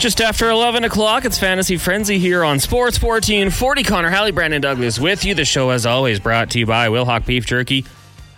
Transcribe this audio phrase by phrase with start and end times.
[0.00, 3.82] Just after 11 o'clock, it's Fantasy Frenzy here on Sports 1440.
[3.82, 5.34] Connor Halley, Brandon Douglas with you.
[5.34, 7.84] The show, as always, brought to you by Wilhauk Beef Jerky,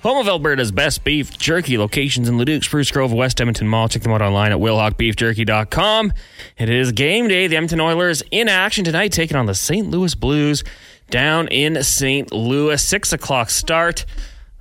[0.02, 1.78] home of Alberta's best beef jerky.
[1.78, 3.88] Locations in Leduc, Spruce Grove, West Edmonton Mall.
[3.88, 6.12] Check them out online at wilhaukbeefjerky.com.
[6.58, 7.46] It is game day.
[7.46, 9.88] The Edmonton Oilers in action tonight, taking on the St.
[9.88, 10.64] Louis Blues
[11.10, 12.32] down in St.
[12.32, 12.82] Louis.
[12.82, 14.04] 6 o'clock start.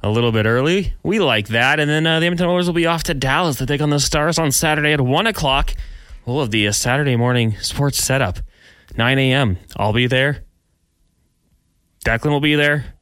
[0.04, 0.94] A little bit early.
[1.02, 1.80] We like that.
[1.80, 4.00] And then uh, the Edmonton Oilers will be off to Dallas to take on the
[4.00, 5.74] Stars on Saturday at 1 o'clock.
[6.26, 8.40] We'll have the uh, Saturday morning sports setup,
[8.96, 9.58] 9 a.m.
[9.76, 10.44] I'll be there.
[12.06, 12.96] Declan will be there.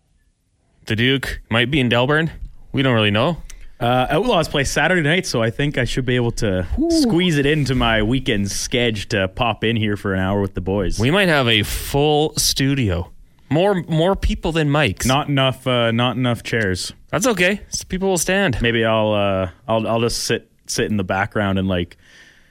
[0.85, 2.31] The Duke might be in Delburne.
[2.71, 3.37] We don't really know.
[3.79, 6.67] Uh, Outlaws play Saturday night, so I think I should be able to
[7.01, 10.61] squeeze it into my weekend schedule to pop in here for an hour with the
[10.61, 10.99] boys.
[10.99, 13.11] We might have a full studio.
[13.49, 15.05] More more people than mics.
[15.05, 16.91] not enough, uh, not enough chairs.
[17.09, 17.61] That's okay.
[17.87, 18.61] People will stand.
[18.61, 21.97] Maybe I'll, uh, I'll, I'll just sit, sit in the background and like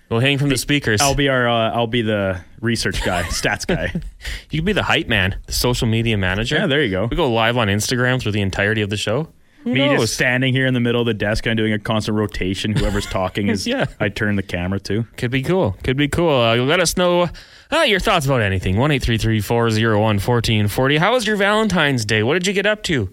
[0.08, 1.00] We'll hang from the speakers.
[1.00, 3.92] I'll be our, uh, I'll be the research guy, stats guy.
[4.50, 6.56] you can be the hype man, the social media manager.
[6.56, 7.06] Yeah, there you go.
[7.06, 9.28] We go live on Instagram through the entirety of the show.
[9.64, 10.00] Who Me knows?
[10.00, 12.74] just standing here in the middle of the desk, and doing a constant rotation.
[12.76, 13.86] Whoever's talking is Yeah.
[14.00, 15.02] I turn the camera to.
[15.16, 15.72] Could be cool.
[15.82, 16.30] Could be cool.
[16.30, 17.28] Uh, let us know
[17.72, 18.76] uh, your thoughts about anything.
[18.78, 20.96] One eight three three four zero one fourteen forty.
[20.96, 22.22] How was your Valentine's Day?
[22.22, 23.12] What did you get up to?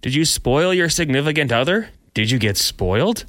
[0.00, 1.90] Did you spoil your significant other?
[2.14, 3.26] Did you get spoiled?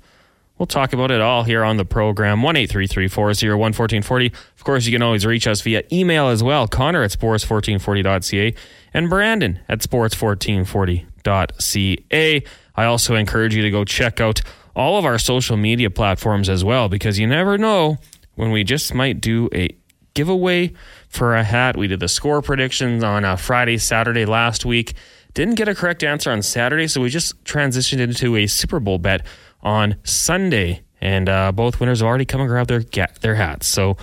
[0.57, 2.43] We'll talk about it all here on the program.
[2.43, 4.27] One eight three three four zero one fourteen forty.
[4.27, 6.67] Of course, you can always reach us via email as well.
[6.67, 8.53] Connor at sports1440.ca
[8.93, 12.43] and Brandon at sports1440.ca.
[12.75, 14.41] I also encourage you to go check out
[14.75, 17.97] all of our social media platforms as well because you never know
[18.35, 19.69] when we just might do a
[20.13, 20.73] giveaway
[21.09, 21.77] for a hat.
[21.77, 24.93] We did the score predictions on uh, Friday, Saturday last week.
[25.33, 28.99] Didn't get a correct answer on Saturday, so we just transitioned into a Super Bowl
[28.99, 29.25] bet
[29.63, 30.83] on Sunday.
[31.01, 32.83] And uh, both winners have already come and grabbed their
[33.21, 33.67] their hats.
[33.67, 33.97] So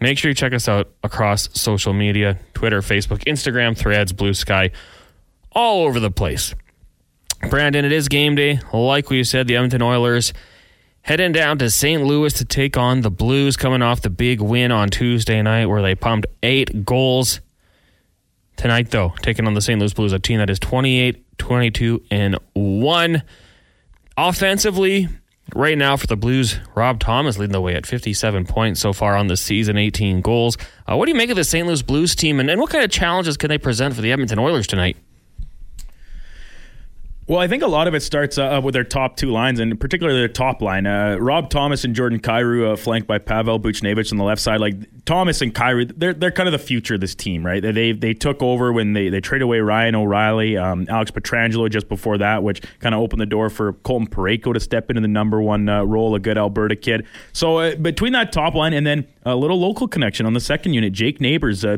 [0.00, 4.70] make sure you check us out across social media Twitter, Facebook, Instagram, Threads, Blue Sky,
[5.52, 6.54] all over the place.
[7.48, 8.60] Brandon, it is game day.
[8.72, 10.34] Like we said, the Edmonton Oilers
[11.02, 12.04] heading down to St.
[12.04, 15.82] Louis to take on the Blues, coming off the big win on Tuesday night where
[15.82, 17.40] they pumped eight goals.
[18.56, 19.80] Tonight, though, taking on the St.
[19.80, 23.22] Louis Blues, a team that is 28, 22, and 1.
[24.16, 25.08] Offensively,
[25.54, 29.16] right now for the Blues, Rob Thomas leading the way at 57 points so far
[29.16, 30.56] on the season, 18 goals.
[30.86, 31.66] Uh, what do you make of the St.
[31.66, 34.38] Louis Blues team, and, and what kind of challenges can they present for the Edmonton
[34.38, 34.96] Oilers tonight?
[37.30, 39.78] Well, I think a lot of it starts uh, with their top two lines, and
[39.78, 40.84] particularly their top line.
[40.84, 44.58] Uh, Rob Thomas and Jordan Kyrou, uh, flanked by Pavel Buchnevich on the left side.
[44.58, 47.62] Like Thomas and Kyrou, they're they're kind of the future of this team, right?
[47.62, 51.88] They they took over when they they traded away Ryan O'Reilly, um, Alex Pietrangelo just
[51.88, 55.06] before that, which kind of opened the door for Colton Parayko to step into the
[55.06, 57.06] number one uh, role, a good Alberta kid.
[57.32, 60.74] So uh, between that top line and then a little local connection on the second
[60.74, 61.64] unit, Jake Neighbours.
[61.64, 61.76] Uh,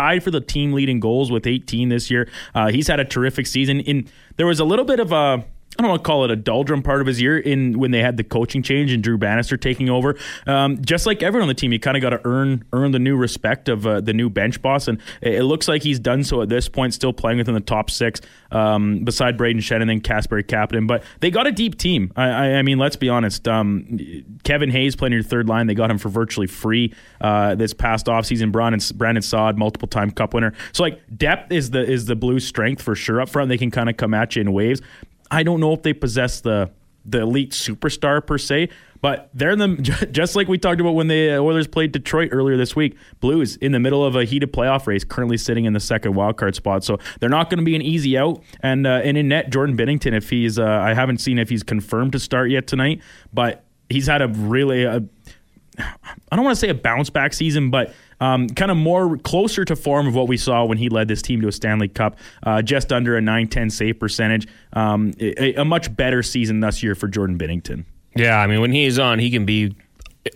[0.00, 2.26] tied for the team leading goals with 18 this year.
[2.54, 3.80] Uh, he's had a terrific season.
[3.80, 5.44] In there was a little bit of a
[5.80, 8.02] I don't want to call it a doldrum part of his year in when they
[8.02, 10.14] had the coaching change and Drew Bannister taking over.
[10.46, 12.98] Um, just like everyone on the team, you kind of got to earn earn the
[12.98, 16.42] new respect of uh, the new bench boss, and it, looks like he's done so
[16.42, 16.92] at this point.
[16.92, 18.20] Still playing within the top six,
[18.50, 20.86] um, beside Brayden Schenn and then Kasperi Kapanen.
[20.86, 22.12] But they got a deep team.
[22.14, 23.48] I, I, I mean, let's be honest.
[23.48, 23.98] Um,
[24.44, 25.66] Kevin Hayes playing your third line.
[25.66, 26.92] They got him for virtually free
[27.22, 28.52] uh, this past offseason.
[28.52, 30.52] Brandon Brandon Saad, multiple time Cup winner.
[30.72, 33.48] So like depth is the is the Blues' strength for sure up front.
[33.48, 34.82] They can kind of come at you in waves.
[35.30, 36.70] I don't know if they possess the
[37.04, 38.68] the elite superstar per se,
[39.00, 42.56] but they're in the just like we talked about when the Oilers played Detroit earlier
[42.56, 42.96] this week.
[43.20, 46.54] Blues in the middle of a heated playoff race, currently sitting in the second wildcard
[46.54, 48.42] spot, so they're not going to be an easy out.
[48.60, 51.62] And uh, and in net, Jordan Binnington, if he's uh, I haven't seen if he's
[51.62, 53.00] confirmed to start yet tonight,
[53.32, 55.00] but he's had a really I
[56.36, 59.76] don't want to say a bounce back season, but um, kind of more closer to
[59.76, 62.62] form of what we saw when he led this team to a Stanley Cup, uh,
[62.62, 64.46] just under a 9-10 save percentage.
[64.72, 67.84] Um, a, a much better season this year for Jordan Binnington.
[68.16, 69.74] Yeah, I mean, when he's on, he can be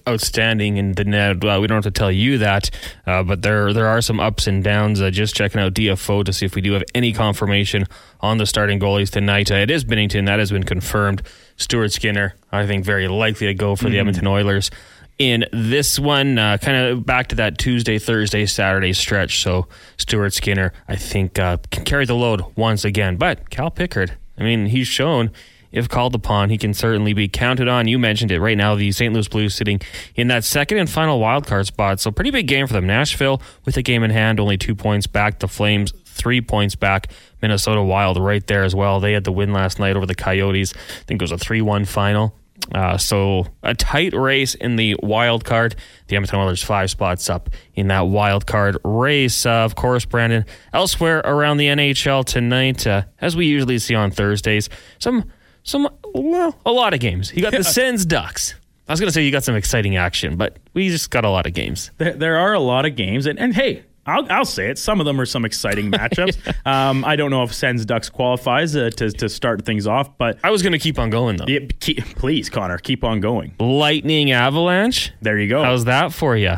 [0.09, 1.45] outstanding in the net.
[1.45, 2.71] Uh, we don't have to tell you that,
[3.07, 5.01] uh, but there there are some ups and downs.
[5.01, 7.85] Uh, just checking out DFO to see if we do have any confirmation
[8.21, 9.51] on the starting goalies tonight.
[9.51, 11.23] Uh, it is Binnington that has been confirmed.
[11.57, 14.71] Stuart Skinner, I think, very likely to go for the Edmonton Oilers
[15.19, 16.39] in this one.
[16.39, 19.43] Uh, kind of back to that Tuesday, Thursday, Saturday stretch.
[19.43, 23.17] So Stuart Skinner, I think, uh, can carry the load once again.
[23.17, 25.31] But Cal Pickard, I mean, he's shown
[25.75, 27.89] if called upon, he can certainly be counted on.
[27.89, 28.77] You mentioned it right now.
[28.77, 29.13] The St.
[29.13, 29.81] Louis Blues sitting
[30.15, 31.99] in that second and final wild card spot.
[31.99, 32.87] So pretty big game for them.
[32.87, 35.41] Nashville with a game in hand, only two points back.
[35.41, 37.11] The Flames three points back.
[37.43, 39.01] Minnesota Wild right there as well.
[39.01, 40.73] They had the win last night over the Coyotes.
[40.75, 42.37] I think it was a three-one final.
[42.73, 45.77] Uh, so a tight race in the wild card.
[46.09, 49.45] The Edmonton Oilers five spots up in that wild card race.
[49.45, 50.45] Uh, of course, Brandon.
[50.73, 54.69] Elsewhere around the NHL tonight, uh, as we usually see on Thursdays,
[54.99, 55.31] some
[55.63, 57.35] some well a lot of games.
[57.35, 58.55] You got the Sens Ducks.
[58.89, 61.31] I was going to say you got some exciting action, but we just got a
[61.31, 61.91] lot of games.
[61.97, 64.79] There, there are a lot of games, and, and hey, I'll, I'll say it.
[64.79, 66.37] Some of them are some exciting matchups.
[66.67, 70.39] um, I don't know if Sens Ducks qualifies uh, to, to start things off, but
[70.45, 71.47] I was going to keep on going though.
[71.47, 73.55] yeah, keep, please, Connor, keep on going.
[73.59, 75.13] Lightning Avalanche.
[75.23, 75.63] There you go.
[75.63, 76.55] How's that for you?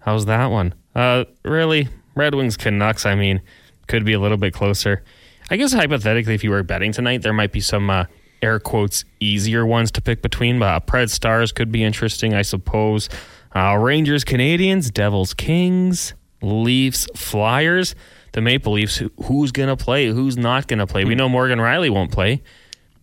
[0.00, 0.74] How's that one?
[0.94, 3.06] Uh, really, Red Wings Canucks.
[3.06, 3.40] I mean,
[3.86, 5.02] could be a little bit closer.
[5.50, 8.04] I guess hypothetically, if you were betting tonight, there might be some uh,
[8.42, 10.58] air quotes easier ones to pick between.
[10.58, 13.08] But uh, Pred Stars could be interesting, I suppose.
[13.54, 17.94] Uh, Rangers Canadiens, Devils Kings, Leafs Flyers.
[18.32, 18.96] The Maple Leafs.
[18.96, 20.06] who- Who's gonna play?
[20.08, 21.04] Who's not gonna play?
[21.04, 22.42] We know Morgan Rielly won't play,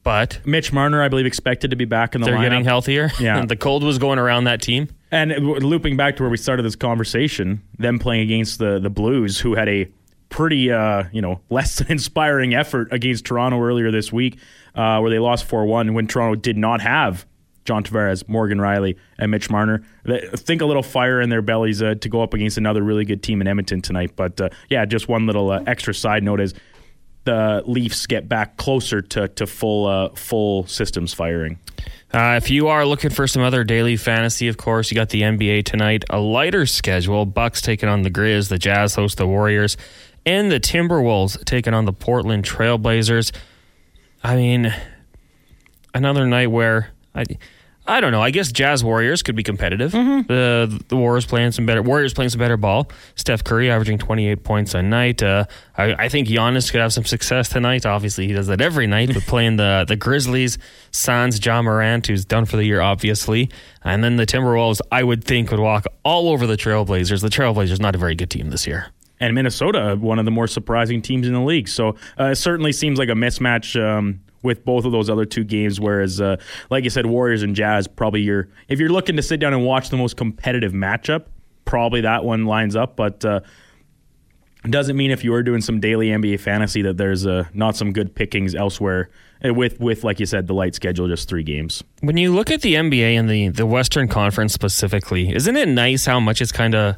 [0.04, 2.42] but Mitch Marner, I believe, expected to be back in the their lineup.
[2.42, 3.12] getting healthier.
[3.20, 3.46] Yeah.
[3.46, 4.90] the cold was going around that team.
[5.12, 9.40] And looping back to where we started this conversation, them playing against the the Blues,
[9.40, 9.88] who had a
[10.30, 14.38] pretty uh, you know less than inspiring effort against Toronto earlier this week,
[14.76, 17.26] uh, where they lost four one when Toronto did not have
[17.70, 19.84] John Tavares, Morgan Rielly, and Mitch Marner.
[20.36, 23.22] Think a little fire in their bellies uh, to go up against another really good
[23.22, 24.16] team in Edmonton tonight.
[24.16, 26.56] But uh, yeah, just one little uh, extra side note is
[27.26, 31.60] the Leafs get back closer to to full uh, full systems firing.
[32.12, 35.22] Uh, if you are looking for some other daily fantasy, of course, you got the
[35.22, 36.04] NBA tonight.
[36.10, 39.78] A lighter schedule: Bucks taking on the Grizz, the Jazz host the Warriors,
[40.26, 43.32] and the Timberwolves taking on the Portland Trailblazers.
[44.24, 44.74] I mean,
[45.94, 47.26] another night where I,
[47.90, 48.22] I don't know.
[48.22, 49.92] I guess Jazz Warriors could be competitive.
[49.92, 51.82] The the Warriors playing some better.
[51.82, 52.92] Warriors playing some better ball.
[53.16, 55.24] Steph Curry averaging twenty eight points a night.
[55.24, 55.46] Uh,
[55.76, 57.88] I, I think Giannis could have some success tonight.
[57.88, 59.12] Obviously, he does that every night.
[59.12, 60.60] But playing the the Grizzlies,
[60.92, 63.50] Sans Ja Morant, who's done for the year, obviously,
[63.84, 64.82] and then the Timberwolves.
[64.92, 67.22] I would think would walk all over the Trailblazers.
[67.22, 68.92] The Trailblazers not a very good team this year.
[69.20, 71.68] and Minnesota, one of the more surprising teams in the league.
[71.68, 75.44] So uh, it certainly seems like a mismatch um, with both of those other two
[75.44, 75.80] games.
[75.80, 76.38] Whereas, uh,
[76.70, 79.66] like you said, Warriors and Jazz, probably your if you're looking to sit down and
[79.66, 81.26] watch the most competitive matchup,
[81.66, 82.96] probably that one lines up.
[82.96, 83.42] But uh,
[84.70, 87.94] doesn't mean if you are doing some daily NBA fantasy that there's uh, not some
[87.94, 89.10] good pickings elsewhere.
[89.46, 91.84] uh, With with like you said, the light schedule, just three games.
[92.02, 96.06] When you look at the NBA and the, the Western Conference specifically, isn't it nice
[96.06, 96.98] how much it's kind of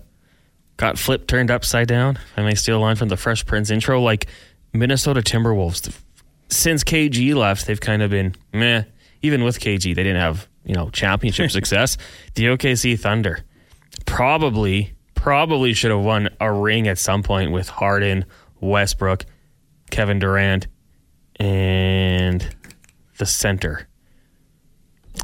[0.77, 2.17] got flipped, turned upside down?
[2.35, 4.01] I may steal a line from the Fresh Prince intro.
[4.01, 4.25] Like
[4.73, 5.95] Minnesota Timberwolves,
[6.51, 8.83] since KG left, they've kind of been meh.
[9.23, 11.97] Even with KG, they didn't have you know championship success.
[12.35, 13.39] The OKC Thunder
[14.05, 18.25] probably probably should have won a ring at some point with Harden,
[18.59, 19.25] Westbrook,
[19.91, 20.67] Kevin Durant,
[21.39, 22.47] and
[23.17, 23.87] the center.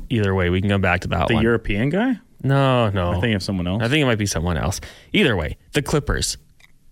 [0.10, 1.44] Either way, we can go back to that The one.
[1.44, 3.12] European guy, no, no.
[3.12, 3.82] I think of someone else.
[3.82, 4.80] I think it might be someone else.
[5.14, 6.38] Either way, the Clippers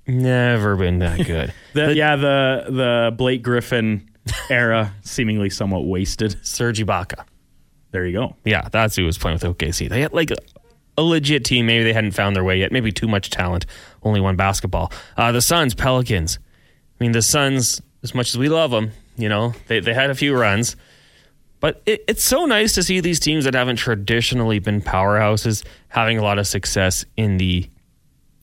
[0.07, 1.53] never been that good.
[1.73, 4.09] The, yeah, the the Blake Griffin
[4.49, 6.37] era seemingly somewhat wasted.
[6.45, 7.25] Serge Ibaka.
[7.91, 8.35] There you go.
[8.43, 9.87] Yeah, that's who was playing with OKC.
[9.89, 10.35] They had like a,
[10.97, 11.65] a legit team.
[11.65, 12.71] Maybe they hadn't found their way yet.
[12.71, 13.65] Maybe too much talent.
[14.03, 14.91] Only one basketball.
[15.15, 16.39] Uh, the Suns, Pelicans.
[16.99, 20.09] I mean, the Suns, as much as we love them, you know, they, they had
[20.09, 20.75] a few runs.
[21.59, 26.17] But it, it's so nice to see these teams that haven't traditionally been powerhouses having
[26.17, 27.69] a lot of success in the,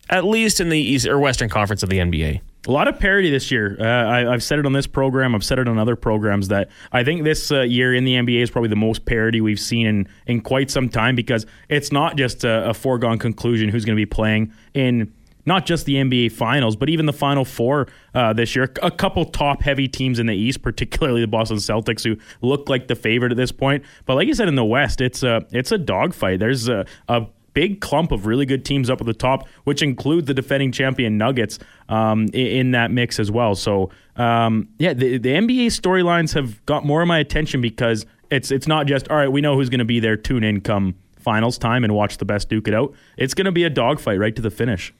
[0.08, 2.40] at least in the East or Western Conference of the NBA.
[2.68, 3.76] A lot of parity this year.
[3.80, 5.34] Uh, I, I've said it on this program.
[5.34, 8.40] I've said it on other programs that I think this uh, year in the NBA
[8.40, 12.16] is probably the most parity we've seen in, in quite some time because it's not
[12.16, 15.12] just a, a foregone conclusion who's going to be playing in
[15.44, 18.72] not just the NBA Finals, but even the Final Four uh, this year.
[18.80, 22.16] A couple top heavy teams in the East, particularly the Boston Celtics, who
[22.46, 23.84] look like the favorite at this point.
[24.06, 26.38] But like you said, in the West, it's a it's a dogfight.
[26.38, 30.26] There's a, a big clump of really good teams up at the top, which include
[30.26, 33.54] the defending champion Nuggets um, in, in that mix as well.
[33.54, 38.50] So um, yeah, the, the NBA storylines have got more of my attention because it's
[38.50, 39.28] it's not just all right.
[39.28, 40.16] We know who's going to be there.
[40.16, 42.92] Tune in come finals time and watch the best duke it out.
[43.16, 44.92] It's going to be a dogfight right to the finish.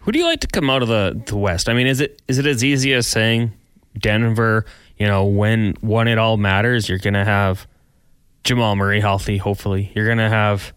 [0.00, 1.68] Who do you like to come out of the, the West?
[1.68, 3.52] I mean, is it is it as easy as saying
[3.98, 4.66] Denver?
[4.98, 7.66] You know, when when it all matters, you're gonna have
[8.44, 9.38] Jamal Murray healthy.
[9.38, 10.72] Hopefully, you're gonna have.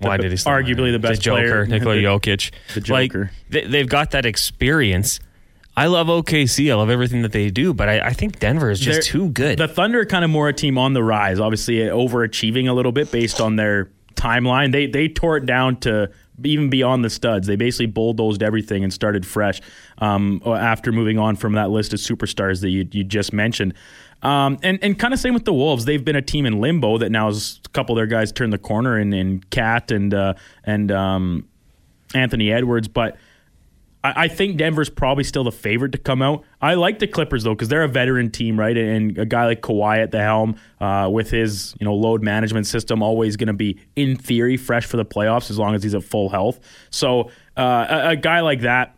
[0.00, 0.38] Why The- did he?
[0.38, 1.66] arguably the best Joker, player.
[1.66, 2.50] Nikola The- Jokic.
[2.74, 3.30] the Like, Joker.
[3.50, 5.20] they, they've got that experience.
[5.76, 6.70] I love OKC.
[6.70, 9.30] I love everything that they do, but I, I think Denver is just They're- too
[9.30, 9.58] good.
[9.58, 12.72] The Thunder are kind of more a team on the rise, obviously uh, overachieving a
[12.72, 14.72] little bit based on their timeline.
[14.72, 16.10] They they tore it down to
[16.44, 17.46] even beyond the studs.
[17.46, 19.60] They basically bulldozed everything and started fresh
[19.98, 23.74] um, after moving on from that list of superstars that you, you just mentioned.
[24.22, 25.84] Um, and and kind of same with the Wolves.
[25.84, 28.52] They've been a team in limbo that now is a couple of their guys turned
[28.52, 30.34] the corner in in Cat and uh,
[30.64, 31.48] and um,
[32.14, 33.16] Anthony Edwards, but.
[34.02, 36.42] I, I think Denver's probably still the favorite to come out.
[36.62, 38.74] I like the Clippers though because they're a veteran team, right?
[38.74, 42.66] And a guy like Kawhi at the helm, uh, with his you know load management
[42.66, 45.94] system, always going to be in theory fresh for the playoffs as long as he's
[45.94, 46.60] at full health.
[46.88, 48.96] So uh, a, a guy like that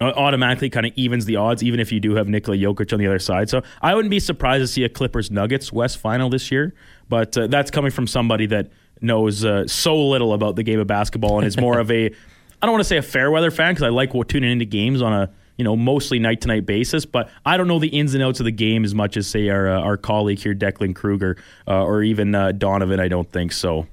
[0.00, 3.06] automatically kind of evens the odds, even if you do have Nikola Jokic on the
[3.06, 3.50] other side.
[3.50, 6.74] So I wouldn't be surprised to see a Clippers Nuggets West final this year,
[7.08, 8.68] but uh, that's coming from somebody that
[9.00, 12.66] knows uh, so little about the game of basketball and is more of a, I
[12.66, 15.12] don't want to say a fair weather fan because I like tuning into games on
[15.12, 18.22] a you know mostly night to night basis, but I don't know the ins and
[18.22, 21.36] outs of the game as much as say our uh, our colleague here Declan Kruger
[21.66, 23.00] uh, or even uh, Donovan.
[23.00, 23.86] I don't think so.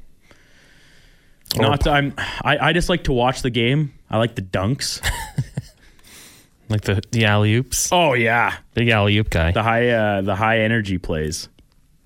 [1.57, 3.93] Not I'm I, I just like to watch the game.
[4.09, 5.01] I like the dunks.
[6.69, 7.89] Like the, the alley oops.
[7.91, 9.51] Oh yeah, Big alley oop guy.
[9.51, 11.47] the high uh, the high energy plays.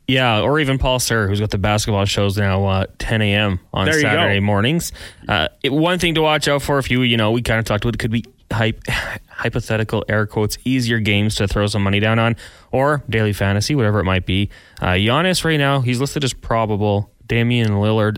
[0.08, 3.60] Yeah, or even Paul Sir, who's got the basketball shows now uh, 10 a.m.
[3.72, 4.00] on There.
[4.01, 4.92] Saturday mornings.
[5.28, 7.66] Uh, it, one thing to watch out for if you, you know, we kind of
[7.66, 8.82] talked about it, could be hype,
[9.30, 12.36] hypothetical air quotes, easier games to throw some money down on,
[12.72, 14.50] or daily fantasy, whatever it might be.
[14.82, 17.12] Uh, Giannis right now, he's listed as probable.
[17.28, 18.18] Damian Lillard,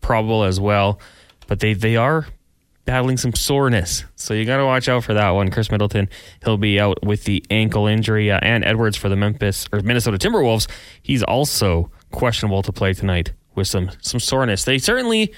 [0.00, 1.00] probable as well.
[1.48, 2.24] But they, they are
[2.84, 4.04] battling some soreness.
[4.16, 5.50] So you got to watch out for that one.
[5.50, 6.08] Khris Middleton,
[6.44, 8.30] he'll be out with the ankle injury.
[8.30, 10.68] Uh, and Edwards for the Memphis or Minnesota Timberwolves,
[11.02, 14.64] he's also questionable to play tonight with some some soreness.
[14.64, 15.32] They certainly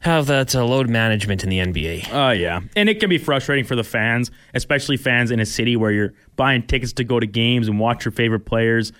[0.00, 2.12] have that uh, load management in the NBA.
[2.12, 5.76] Oh yeah, and it can be frustrating for the fans, especially fans in a city
[5.76, 8.92] where you're buying tickets to go to games and watch your favorite players.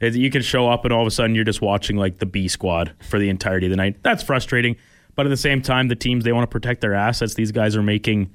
[0.00, 2.46] You can show up and all of a sudden you're just watching like the B
[2.46, 4.02] squad for the entirety of the night.
[4.02, 4.76] That's frustrating.
[5.14, 7.34] But at the same time, the teams they want to protect their assets.
[7.34, 8.30] These guys are making,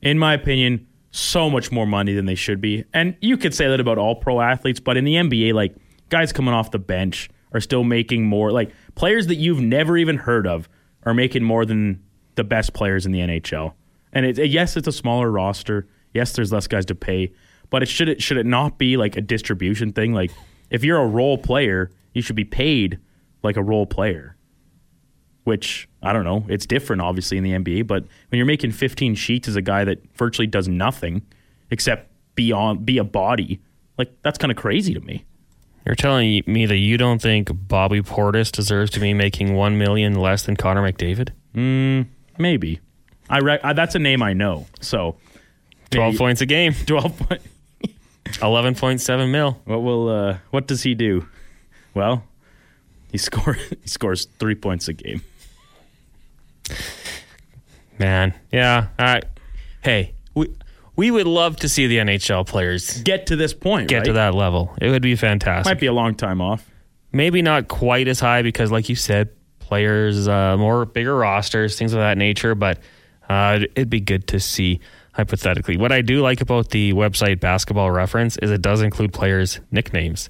[0.00, 2.84] in my opinion, so much more money than they should be.
[2.92, 5.74] And you could say that about all pro athletes, but in the NBA, like
[6.08, 8.50] guys coming off the bench are still making more.
[8.50, 10.68] Like players that you've never even heard of
[11.04, 12.02] are making more than
[12.34, 13.74] the best players in the NHL.
[14.12, 15.86] And it, yes, it's a smaller roster.
[16.14, 17.32] Yes, there's less guys to pay,
[17.70, 20.12] but it should it should it not be like a distribution thing?
[20.12, 20.30] Like
[20.70, 22.98] if you're a role player, you should be paid
[23.42, 24.36] like a role player
[25.44, 26.44] which I don't know.
[26.48, 27.86] It's different, obviously, in the NBA.
[27.86, 31.22] But when you're making 15 sheets as a guy that virtually does nothing
[31.70, 33.60] except be on be a body,
[33.98, 35.24] like that's kind of crazy to me.
[35.84, 40.14] You're telling me that you don't think Bobby Portis deserves to be making one million
[40.14, 41.30] less than Connor McDavid?
[42.38, 42.80] Maybe.
[43.28, 44.66] I, re- I that's a name I know.
[44.80, 45.16] So
[45.90, 47.42] Twelve maybe- points a game, 12 point.
[48.42, 49.60] eleven point seven mil.
[49.64, 51.26] What will uh, what does he do?
[51.94, 52.22] Well,
[53.10, 55.22] he score he scores 3 points a game.
[57.98, 58.88] Man, yeah.
[58.98, 59.24] All right.
[59.82, 60.48] Hey, we
[60.96, 64.04] we would love to see the NHL players Get to this point, get right?
[64.06, 64.74] to that level.
[64.80, 65.70] It would be fantastic.
[65.70, 66.68] Might be a long time off.
[67.12, 71.92] Maybe not quite as high because, like you said, players uh, more bigger rosters, things
[71.92, 72.54] of that nature.
[72.54, 72.78] But
[73.28, 74.80] uh, it'd be good to see
[75.12, 75.76] hypothetically.
[75.76, 80.28] What I do like about the website Basketball Reference is it does include players' nicknames.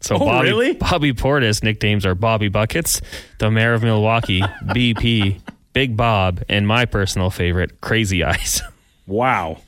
[0.00, 0.72] So Oh, Bobby, really?
[0.74, 3.02] Bobby Portis nicknames are Bobby Buckets,
[3.38, 5.40] the mayor of Milwaukee, BP,
[5.72, 8.62] Big Bob, and my personal favorite, Crazy Eyes.
[9.06, 9.58] Wow.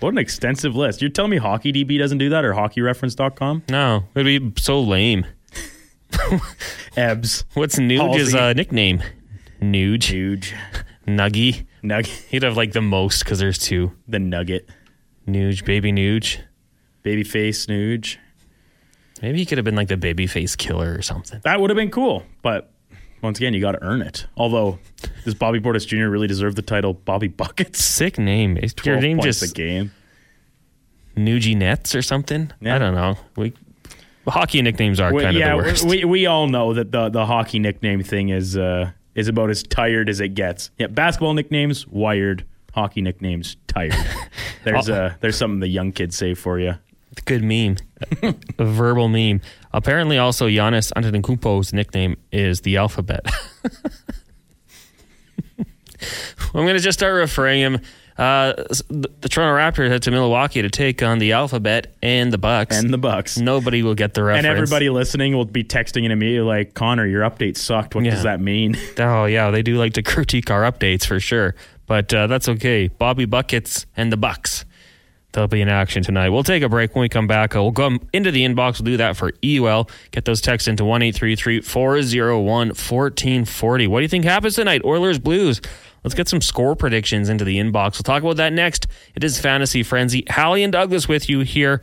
[0.00, 1.02] What an extensive list.
[1.02, 3.64] You're telling me HockeyDB doesn't do that or hockeyreference.com?
[3.68, 5.26] no, it'd be so lame.
[6.96, 7.44] Ebbs.
[7.52, 9.02] What's Nuge's uh, nickname?
[9.60, 10.54] Nuge, Huge.
[11.06, 11.66] Nuggy.
[11.82, 12.10] Nugget.
[12.30, 13.92] He'd have like the most because there's two.
[14.08, 14.70] The Nugget.
[15.28, 16.38] Nuge, baby Nuge.
[17.02, 18.16] Baby face Nuge.
[19.20, 21.40] Maybe he could have been like the baby face killer or something.
[21.44, 22.22] That would have been cool.
[22.42, 22.72] But
[23.22, 24.26] once again, you got to earn it.
[24.36, 24.78] Although,
[25.24, 26.08] does Bobby Portis Jr.
[26.08, 27.82] really deserve the title Bobby Buckets?
[27.84, 28.56] Sick name.
[28.56, 29.92] Is your 12 name just a game.
[31.16, 32.52] Nuge Nets or something?
[32.60, 32.76] Yeah.
[32.76, 33.16] I don't know.
[33.36, 33.52] We
[34.28, 35.84] hockey nicknames are We- kind yeah, of the worst.
[35.86, 39.62] we we all know that the the hockey nickname thing is uh is about as
[39.62, 40.70] tired as it gets.
[40.78, 42.44] Yeah, basketball nicknames wired,
[42.74, 43.94] hockey nicknames tired.
[44.64, 46.74] There's uh there's something the young kids say for you.
[47.24, 47.76] Good meme.
[48.22, 49.40] a verbal meme.
[49.72, 53.26] Apparently, also Giannis Antetokounmpo's nickname is the alphabet.
[56.54, 57.80] I'm going to just start referring him.
[58.18, 58.52] Uh,
[58.88, 62.78] the, the Toronto Raptors head to Milwaukee to take on the alphabet and the Bucks.
[62.78, 63.36] And the Bucks.
[63.38, 64.46] Nobody will get the reference.
[64.46, 67.94] And everybody listening will be texting in immediately like, Connor, your update sucked.
[67.94, 68.12] What Yeah.
[68.12, 68.76] does that mean?
[68.98, 71.54] Oh yeah, they do like to critique our updates for sure,
[71.86, 72.88] but uh, that's okay.
[72.88, 74.64] Bobby Buckets and the Bucks.
[75.36, 76.30] They'll be in action tonight.
[76.30, 77.54] We'll take a break when we come back.
[77.54, 78.80] Uh, we'll go into the inbox.
[78.80, 79.90] We'll do that for Ewel.
[80.10, 83.86] Get those texts into 1 401 1440.
[83.86, 84.80] What do you think happens tonight?
[84.82, 85.60] Oilers Blues.
[86.02, 87.96] Let's get some score predictions into the inbox.
[87.96, 88.86] We'll talk about that next.
[89.14, 90.24] It is Fantasy Frenzy.
[90.26, 91.82] Halley and Douglas with you here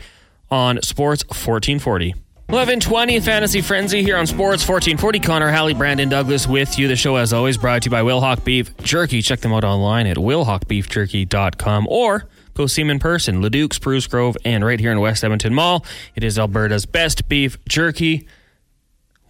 [0.49, 2.15] on Sports 1440.
[2.47, 5.19] 1120 Fantasy Frenzy here on Sports 1440.
[5.19, 6.87] Connor Halley, Brandon Douglas with you.
[6.87, 9.21] The show, as always, brought to you by Wilhauk Beef Jerky.
[9.21, 13.41] Check them out online at wilhaukbeefjerky.com or go see in person.
[13.41, 15.85] Leduc, Spruce Grove, and right here in West Edmonton Mall.
[16.15, 18.27] It is Alberta's best beef jerky.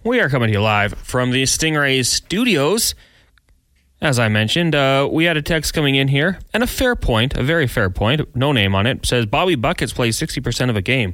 [0.04, 2.96] We are coming to you live from the Stingrays studios.
[4.02, 7.36] As I mentioned, uh, we had a text coming in here, and a fair point,
[7.36, 10.82] a very fair point, no name on it, says Bobby Buckets plays 60% of a
[10.82, 11.14] game.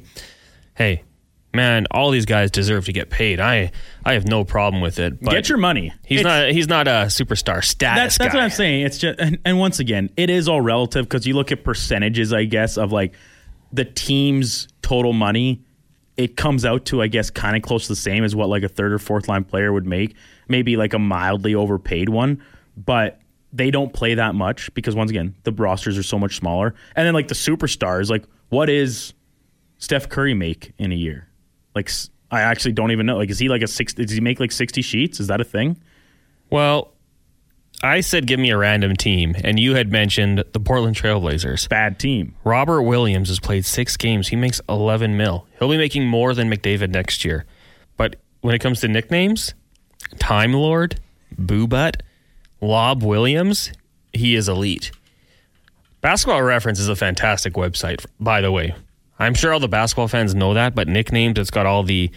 [0.74, 1.04] Hey,
[1.52, 3.40] man, all these guys deserve to get paid.
[3.40, 3.72] I
[4.04, 5.20] I have no problem with it.
[5.20, 5.92] But Get your money.
[6.04, 8.84] He's It's- not he's not a superstar status That's that's what I'm saying.
[8.86, 12.32] It's just and, and once again, it is all relative because you look at percentages,
[12.32, 13.14] I guess, of like
[13.72, 15.62] the team's total money.
[16.16, 18.62] It comes out to, I guess, kind of close to the same as what like
[18.62, 20.14] a third or fourth line player would make.
[20.48, 22.42] Maybe like a mildly overpaid one,
[22.76, 23.20] but
[23.52, 26.74] they don't play that much because once again, the rosters are so much smaller.
[26.94, 29.14] And then like the superstars, like what is
[29.78, 31.26] Steph Curry make in a year?
[31.74, 31.90] Like
[32.30, 33.16] I actually don't even know.
[33.16, 33.94] Like is he like a six?
[33.94, 35.20] Does he make like sixty sheets?
[35.20, 35.76] Is that a thing?
[36.50, 36.92] Well,
[37.82, 41.68] I said give me a random team, and you had mentioned the Portland Trailblazers.
[41.68, 42.34] Bad team.
[42.44, 44.28] Robert Williams has played six games.
[44.28, 45.46] He makes 11 mil.
[45.58, 47.46] He'll be making more than McDavid next year.
[47.96, 49.54] But when it comes to nicknames,
[50.18, 51.00] Time Lord,
[51.38, 52.02] Boo Butt,
[52.60, 53.72] Lob Williams,
[54.12, 54.90] he is elite.
[56.00, 58.74] Basketball Reference is a fantastic website, by the way.
[59.20, 62.10] I'm sure all the basketball fans know that, but nicknames, it's got all the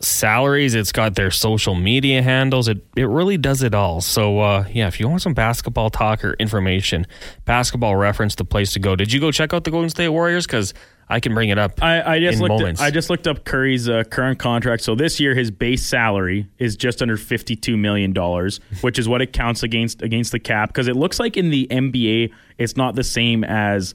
[0.00, 2.68] salaries, it's got their social media handles.
[2.68, 4.00] It it really does it all.
[4.00, 7.06] So uh, yeah, if you want some basketball talk or information,
[7.44, 8.96] Basketball Reference the place to go.
[8.96, 10.46] Did you go check out the Golden State Warriors?
[10.46, 10.74] Because
[11.08, 11.82] I can bring it up.
[11.82, 12.62] I, I just in looked.
[12.62, 14.82] At, I just looked up Curry's uh, current contract.
[14.82, 19.22] So this year, his base salary is just under fifty-two million dollars, which is what
[19.22, 20.70] it counts against against the cap.
[20.70, 23.94] Because it looks like in the NBA, it's not the same as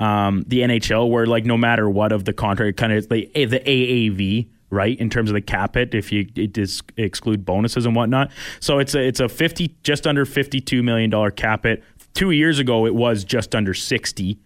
[0.00, 3.60] um, the NHL, where like no matter what of the contract, kind of the the
[3.60, 4.48] AAV.
[4.72, 8.30] Right in terms of the cap hit, if you it dis- exclude bonuses and whatnot,
[8.60, 11.82] so it's a it's a fifty just under fifty two million dollar cap hit.
[12.14, 14.38] Two years ago, it was just under sixty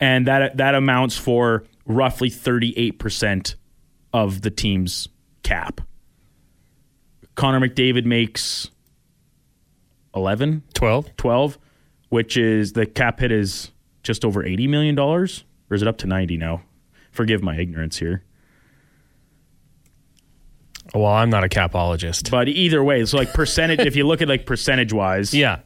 [0.00, 3.54] and that that amounts for roughly 38%
[4.12, 5.08] of the team's
[5.42, 5.80] cap.
[7.34, 8.70] Connor McDavid makes
[10.14, 11.16] 11, 12.
[11.16, 11.58] 12,
[12.08, 13.70] which is the cap hit is
[14.06, 16.62] just over 80 million dollars or is it up to 90 now?
[17.10, 18.22] Forgive my ignorance here.
[20.94, 22.30] Well, I'm not a capologist.
[22.30, 25.60] But either way, so like percentage if you look at like percentage wise, Yeah.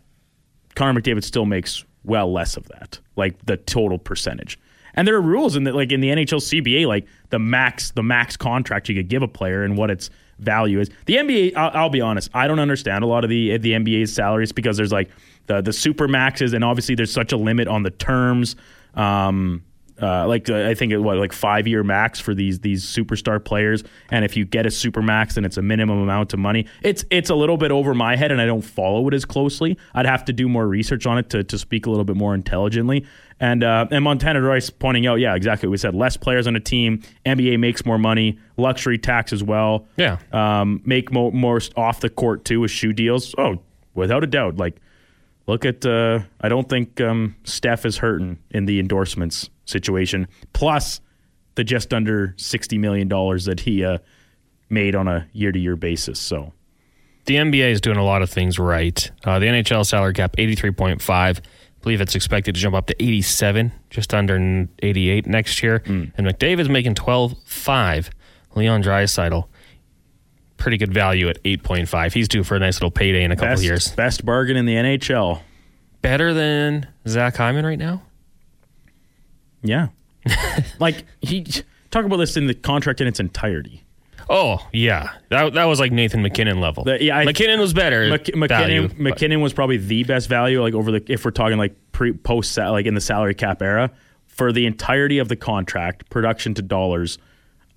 [0.74, 4.59] Connor McDavid still makes well less of that, like the total percentage.
[4.94, 8.03] And there are rules in the like in the NHL CBA, like the max the
[8.03, 10.88] max contract you could give a player and what its value is.
[11.07, 14.14] The NBA, I'll, I'll be honest, I don't understand a lot of the the NBA's
[14.14, 15.11] salaries because there's like
[15.50, 18.56] the the super maxes, and obviously there's such a limit on the terms.
[18.94, 19.62] Um,
[20.00, 23.44] uh, like uh, I think it what like five year max for these these superstar
[23.44, 26.66] players, and if you get a super max, then it's a minimum amount of money.
[26.82, 29.76] It's it's a little bit over my head, and I don't follow it as closely.
[29.92, 32.34] I'd have to do more research on it to, to speak a little bit more
[32.34, 33.04] intelligently.
[33.40, 35.94] And uh, and Montana Rice pointing out, yeah, exactly what we said.
[35.94, 39.86] Less players on a team, NBA makes more money, luxury tax as well.
[39.96, 40.18] Yeah.
[40.32, 43.34] um, make more more off the court too with shoe deals.
[43.36, 43.60] Oh,
[43.94, 44.76] without a doubt, like.
[45.46, 45.85] Look at.
[45.85, 50.29] Uh, I don't think um, Steph is hurting in the endorsements situation.
[50.53, 51.00] Plus,
[51.57, 53.98] the just under sixty million dollars that he uh,
[54.68, 56.20] made on a year to year basis.
[56.20, 56.53] So
[57.26, 59.11] The NBA is doing a lot of things right.
[59.24, 61.11] Uh, the NHL salary cap, 83.5.
[61.11, 61.35] I
[61.83, 65.83] believe it's expected to jump up to 87, just under 88 next year.
[65.87, 68.11] And McDavid's making 12.5.
[68.57, 69.46] Leon Draisaitl,
[70.61, 72.12] pretty good value at 8.5.
[72.12, 73.92] He's due for a nice little payday in a couple best, years.
[73.92, 75.40] best bargain in the NHL.
[76.03, 78.03] Better than Zach Hyman right now?
[79.62, 79.88] Yeah,
[80.79, 81.44] like he
[81.90, 83.85] talk about this in the contract in its entirety.
[84.29, 85.11] Oh, yeah.
[85.31, 86.85] That, that was like Nathan MacKinnon level.
[86.85, 88.09] The- yeah, I- MacKinnon was better.
[88.09, 91.33] Mc, MacKinnon, value, but- MacKinnon was probably the best value, like over the if we're
[91.33, 93.90] talking like pre post like in the salary cap era
[94.29, 97.18] for the entirety of the contract, production to dollars.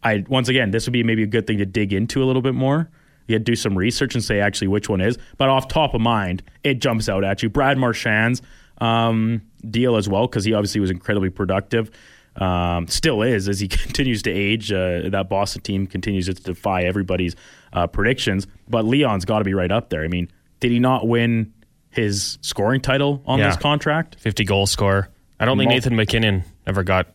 [0.03, 2.41] I once again, this would be maybe a good thing to dig into a little
[2.41, 2.89] bit more.
[3.27, 6.43] You do some research and say actually which one is, but off top of mind,
[6.63, 7.49] it jumps out at you.
[7.49, 8.41] Brad Marchand's
[8.79, 11.89] um, deal as well because he obviously was incredibly productive.
[12.35, 14.71] Um, still is as he continues to age.
[14.73, 17.35] Uh, that Boston team continues to defy everybody's
[17.71, 18.45] uh, predictions.
[18.67, 20.03] But Leon's got to be right up there.
[20.03, 21.53] I mean, did he not win
[21.91, 23.49] his scoring title on Yeah.
[23.49, 24.19] this contract?
[24.19, 25.09] 50 goal score.
[25.39, 27.07] I don't think Mul- Nathan MacKinnon ever got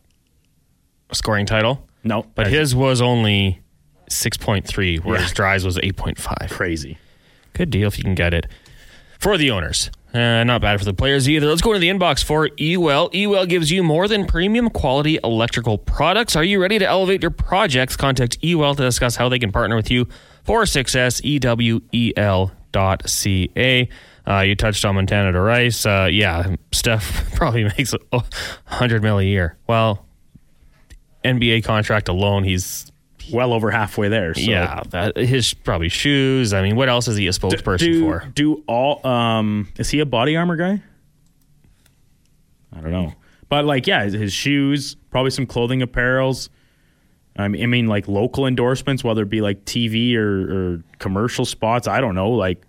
[1.11, 1.87] a scoring title.
[2.09, 3.61] No, But his was only
[4.11, 5.35] 6.3, whereas Yeah.
[5.35, 6.51] Dry's was 8.5.
[6.51, 6.99] crazy.
[7.53, 8.47] Good deal if you can get it.
[9.19, 9.91] for the owners.
[10.15, 11.49] Uh, not bad for the players either.
[11.49, 13.11] Let's go into the inbox for Ewel.
[13.13, 16.37] Ewel gives you more than premium quality electrical products.
[16.37, 17.97] Are you ready to elevate your projects?
[17.97, 20.07] Contact Ewel to discuss how they can partner with you
[20.45, 21.21] for success.
[21.25, 23.89] E-W-E-L dot C-A.
[24.27, 25.85] Uh, you touched on Montana to Rice.
[25.85, 29.57] Uh, yeah, Steph probably makes a 100 mil a year.
[29.67, 30.07] Well,
[31.25, 32.91] NBA contract alone, he's
[33.33, 34.35] well over halfway there.
[34.35, 34.41] So.
[34.41, 36.53] Yeah, that, his probably shoes.
[36.53, 38.33] I mean, what else is he a spokesperson do, for?
[38.35, 39.07] Do all?
[39.07, 40.83] Um, is he a body armor guy?
[42.75, 43.15] I don't know,
[43.49, 46.49] but like, yeah, his, his shoes, probably some clothing apparels.
[47.37, 51.45] I mean, I mean, like local endorsements, whether it be like TV or, or commercial
[51.45, 51.87] spots.
[51.87, 52.31] I don't know.
[52.31, 52.63] Like,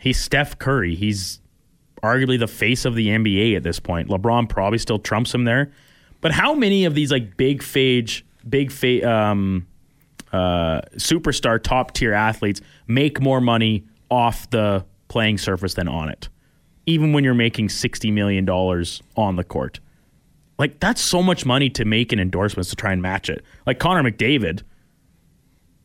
[0.00, 0.94] he's Steph Curry.
[0.94, 1.40] He's
[2.02, 4.08] arguably the face of the NBA at this point.
[4.08, 5.72] LeBron probably still trumps him there.
[6.26, 9.68] But how many of these like big phage, big fa- um,
[10.32, 16.28] uh, superstar top tier athletes make more money off the playing surface than on it,
[16.84, 18.44] even when you're making $60 million
[19.16, 19.78] on the court.
[20.58, 23.44] Like, that's so much money to make in endorsements to try and match it.
[23.64, 24.62] Like Connor McDavid,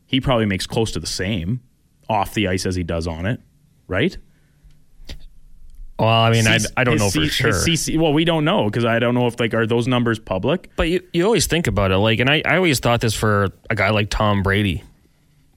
[0.06, 1.60] he probably makes close to the same
[2.08, 3.40] off the ice as he does on it,
[3.86, 4.18] right?
[6.02, 7.52] Well, I mean, I, I don't know for sure.
[7.52, 10.68] CC, well, we don't know because I don't know if like are those numbers public.
[10.74, 13.50] But you, you always think about it, like, and I, I always thought this for
[13.70, 14.82] a guy like Tom Brady,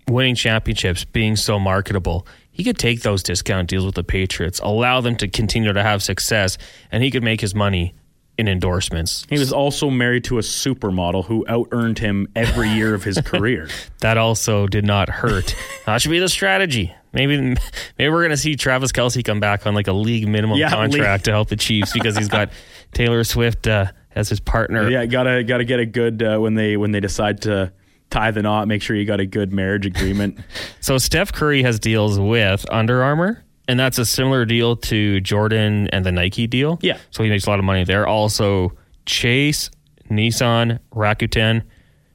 [0.07, 2.27] winning championships, being so marketable.
[2.51, 6.03] He could take those discount deals with the Patriots, allow them to continue to have
[6.03, 6.59] success,
[6.91, 7.95] and he could make his money
[8.37, 9.25] in endorsements.
[9.27, 13.17] He was also married to a supermodel who out earned him every year of his
[13.25, 13.67] career.
[14.01, 15.55] that also did not hurt.
[15.87, 16.93] that should be the strategy.
[17.15, 17.37] Maybe
[17.97, 20.93] maybe we're gonna see Travis Kelce come back on like a league minimum Yeah, contract
[21.21, 22.51] league- to help the Chiefs because he's got
[22.93, 24.89] Taylor Swift uh, as his partner.
[24.89, 27.71] yeah, gotta gotta get a good uh, when they when they decide to
[28.11, 28.67] tie the knot.
[28.67, 30.37] Make sure you got a good marriage agreement.
[30.81, 35.87] So Steph Curry has deals with Under Armour, and that's a similar deal to Jordan
[35.91, 36.77] and the Nike deal.
[36.83, 36.99] Yeah.
[37.09, 38.05] So he makes a lot of money there.
[38.05, 38.73] Also,
[39.07, 39.71] Chase,
[40.11, 41.63] Nissan, Rakuten,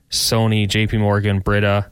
[0.08, 1.90] Sony, JP Morgan, Brita,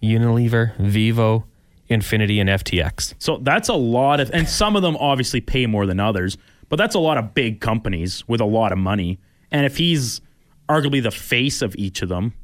[0.00, 1.47] Unilever, Vivo,
[1.90, 3.14] Infiniti, and FTX.
[3.18, 6.36] so that's a lot of, and some of them obviously pay more than others,
[6.68, 9.18] but that's a lot of big companies with a lot of money.
[9.50, 10.20] And if he's
[10.68, 12.34] arguably the face of each of them,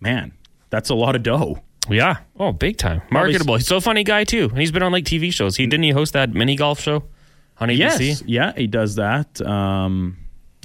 [0.00, 0.32] man,
[0.70, 1.62] that's a lot of dough.
[1.88, 2.18] Yeah.
[2.38, 3.02] Oh, big time.
[3.10, 3.56] Marketable.
[3.56, 4.48] He's so funny guy too.
[4.48, 5.56] And he's been on like TV shows.
[5.56, 7.04] He didn't he host that mini golf show
[7.58, 7.78] on ABC?
[7.78, 9.40] Yes, yeah, he does that.
[9.42, 10.16] Um,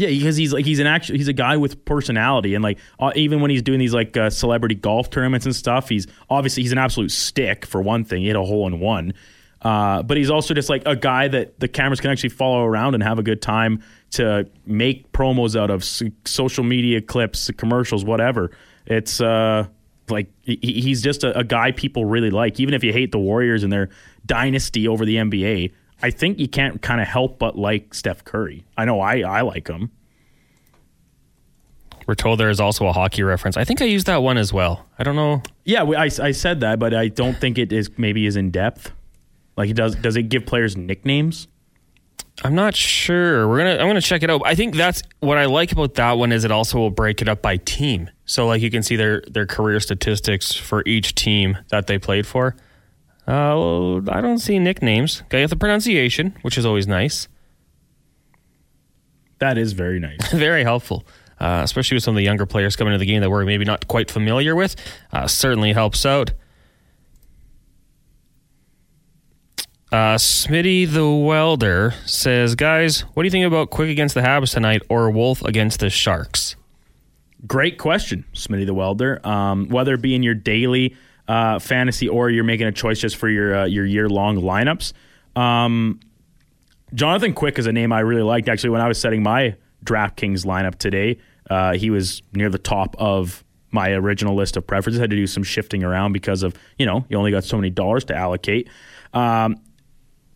[0.01, 3.11] yeah, because he's like he's an actual he's a guy with personality, and like uh,
[3.15, 6.71] even when he's doing these like uh, celebrity golf tournaments and stuff, he's obviously he's
[6.71, 8.21] an absolute stick for one thing.
[8.21, 9.13] He hit a hole in one,
[9.61, 12.95] uh, but he's also just like a guy that the cameras can actually follow around
[12.95, 15.83] and have a good time to make promos out of
[16.25, 18.51] social media clips, commercials, whatever.
[18.87, 19.67] It's uh
[20.09, 23.19] like he, he's just a, a guy people really like, even if you hate the
[23.19, 23.89] Warriors and their
[24.25, 25.71] dynasty over the NBA.
[26.03, 28.65] I think you can't kind of help but like Steph Curry.
[28.77, 29.91] I know I, I like him.
[32.07, 33.57] We're told there is also a hockey reference.
[33.57, 34.85] I think I used that one as well.
[34.97, 35.43] I don't know.
[35.65, 38.49] Yeah, we- I, I said that, but I don't think it is maybe is in
[38.51, 38.91] depth.
[39.55, 41.47] Like it does does it give players nicknames?
[42.43, 43.47] I'm not sure.
[43.47, 44.41] We're gonna I'm gonna check it out.
[44.45, 47.29] I think that's what I like about that one is it also will break it
[47.29, 48.09] up by team.
[48.25, 52.25] So like you can see their their career statistics for each team that they played
[52.25, 52.55] for.
[53.27, 55.21] Uh, well, I don't see nicknames.
[55.25, 57.27] Okay, the pronunciation, which is always nice,
[59.39, 60.31] That is very nice.
[60.33, 61.05] very helpful.
[61.39, 63.65] Uh, especially with some of the younger players coming into the game that we're maybe
[63.65, 64.75] not quite familiar with,
[65.11, 66.31] uh, certainly helps out.
[69.91, 74.53] Uh, Smitty the Welder says, guys, what do you think about Quick against the Habs
[74.53, 76.55] tonight or Wolf against the Sharks?
[77.45, 79.25] Great question, Smitty the Welder.
[79.27, 80.95] Um, whether it be in your daily
[81.27, 84.93] uh, fantasy or you're making a choice just for your uh, your year long lineups.
[85.35, 85.99] Um,
[86.93, 88.49] Jonathan Quick is a name I really liked.
[88.49, 89.55] Actually, when I was setting my
[89.85, 91.17] DraftKings lineup today,
[91.49, 94.99] uh, he was near the top of my original list of preferences.
[94.99, 97.57] I had to do some shifting around because of you know you only got so
[97.57, 98.69] many dollars to allocate.
[99.13, 99.57] Um,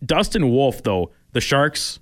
[0.04, 1.98] Dustin Wolf, though, the Sharks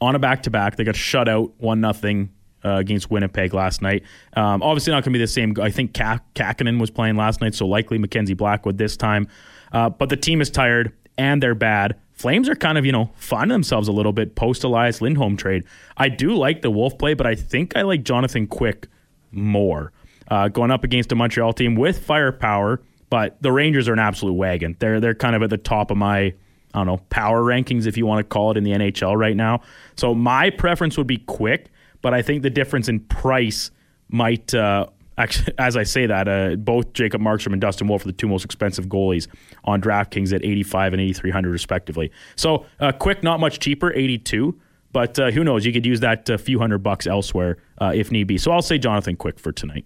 [0.00, 2.30] on a back to back, they got shut out one nothing
[2.66, 4.02] uh, against Winnipeg last night.
[4.34, 5.54] Um, obviously, not going to be the same.
[5.60, 9.28] I think Ka- Kahkonen was playing last night, so likely Mackenzie Blackwood this time.
[9.72, 11.96] Uh, but the team is tired and they're bad.
[12.12, 15.64] Flames are kind of, you know, finding themselves a little bit post Elias Lindholm trade.
[15.96, 18.88] I do like the Wolf play, but I think I like Jonathan Quick
[19.30, 19.92] more.
[20.28, 24.32] Uh, going up against a Montreal team with firepower, but the Rangers are an absolute
[24.32, 24.76] wagon.
[24.80, 26.34] They're they're kind of at the top of my
[26.74, 29.34] I don't know, power rankings, if you want to call it, in the NHL right
[29.36, 29.62] now.
[29.96, 31.68] So my preference would be quick,
[32.02, 33.70] but I think the difference in price
[34.08, 34.86] might uh,
[35.18, 38.28] actually, as I say that, uh, both Jacob Markstrom and Dustin Wolf are the two
[38.28, 39.28] most expensive goalies
[39.64, 42.12] on DraftKings at 85 and 8300 respectively.
[42.36, 44.58] So uh, quick, not much cheaper, 82.
[44.92, 45.66] But uh, who knows?
[45.66, 48.38] You could use that uh, few hundred bucks elsewhere uh, if need be.
[48.38, 49.84] So I'll say Jonathan Quick for tonight.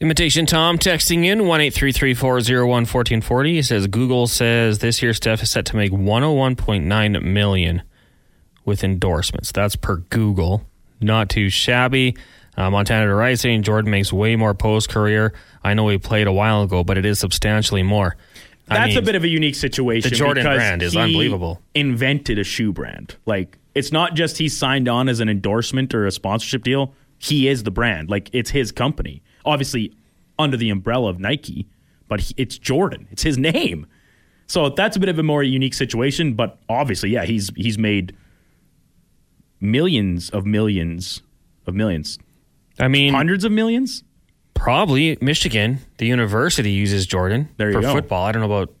[0.00, 3.54] Imitation Tom texting in one eight three three four zero one fourteen forty.
[3.54, 6.86] He says Google says this year Steph is set to make one hundred one point
[6.86, 7.82] nine million
[8.64, 9.52] with endorsements.
[9.52, 10.64] That's per Google.
[11.00, 12.16] Not too shabby.
[12.56, 15.32] Uh, Montana to right saying Jordan makes way more post career.
[15.64, 18.16] I know he played a while ago, but it is substantially more.
[18.68, 20.08] I That's mean, a bit of a unique situation.
[20.08, 21.60] the Jordan brand is unbelievable.
[21.74, 23.16] Invented a shoe brand.
[23.26, 26.94] Like it's not just he signed on as an endorsement or a sponsorship deal.
[27.18, 28.10] He is the brand.
[28.10, 29.22] Like it's his company.
[29.44, 29.92] Obviously
[30.38, 31.66] under the umbrella of Nike,
[32.08, 33.08] but he, it's Jordan.
[33.10, 33.86] It's his name.
[34.46, 36.34] So that's a bit of a more unique situation.
[36.34, 38.14] But obviously, yeah, he's he's made
[39.62, 41.22] millions of millions
[41.66, 42.18] of millions,
[42.78, 44.02] I mean, hundreds of millions.
[44.54, 47.92] probably Michigan, the university uses Jordan There you for go.
[47.94, 48.24] football.
[48.26, 48.74] I don't know about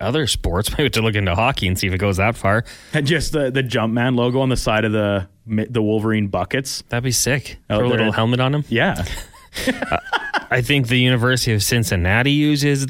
[0.00, 0.70] other sports.
[0.78, 2.64] Maybe to look into hockey and see if it goes that far.
[2.92, 6.82] And just the the Jumpman logo on the side of the the Wolverine buckets.
[6.88, 7.58] That'd be sick.
[7.70, 8.64] Out Throw a little helmet on him.
[8.68, 9.04] Yeah.
[10.50, 12.86] I think the University of Cincinnati uses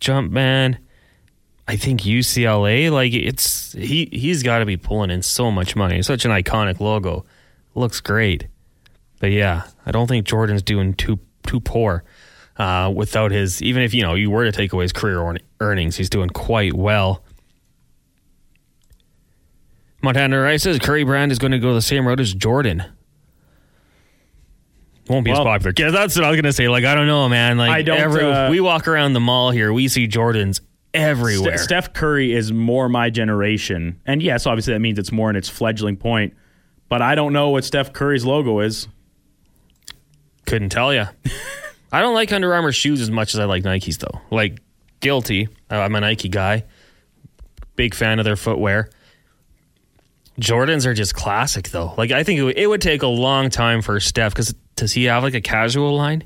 [0.00, 0.78] Jumpman.
[1.68, 5.98] I think UCLA, like it's he he's got to be pulling in so much money.
[5.98, 7.24] It's such an iconic logo,
[7.74, 8.46] looks great.
[9.18, 12.04] But yeah, I don't think Jordan's doing too too poor.
[12.56, 15.38] Uh, without his, even if you know you were to take away his career earn-
[15.60, 17.22] earnings, he's doing quite well.
[20.02, 22.82] Montana Rice says Curry Brand is going to go the same route as Jordan.
[25.08, 25.72] Won't be as Well- popular.
[25.76, 26.68] Yeah, that's what I was gonna say.
[26.68, 27.58] Like, I don't know, man.
[27.58, 30.60] Like, I don't, every, uh, we walk around the mall here, we see Jordans
[30.96, 31.58] everywhere.
[31.58, 34.00] Ste- Steph Curry is more my generation.
[34.06, 36.34] And yes, obviously that means it's more in its fledgling point.
[36.88, 38.88] But I don't know what Steph Curry's logo is.
[40.46, 41.04] Couldn't tell you.
[41.92, 44.20] I don't like Under Armour shoes as much as I like Nikes, though.
[44.30, 44.60] Like,
[45.00, 45.48] guilty.
[45.70, 46.64] I'm a Nike guy.
[47.76, 48.90] Big fan of their footwear.
[50.40, 51.94] Jordans are just classic, though.
[51.96, 54.92] Like, I think it would, it would take a long time for Steph because does
[54.92, 56.24] he have like a casual line?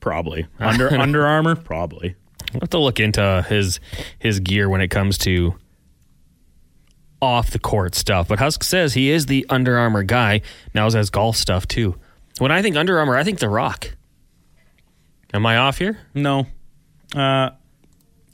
[0.00, 0.46] Probably.
[0.58, 1.54] Under Under Armour?
[1.54, 2.16] Probably.
[2.54, 3.80] I'll have to look into his
[4.18, 5.54] his gear when it comes to
[7.20, 8.28] off the court stuff.
[8.28, 10.42] But Husk says he is the Under Armour guy.
[10.74, 11.96] Now he has golf stuff too.
[12.38, 13.94] When I think Under Armour, I think The Rock.
[15.32, 15.98] Am I off here?
[16.14, 16.46] No.
[17.14, 17.50] Uh,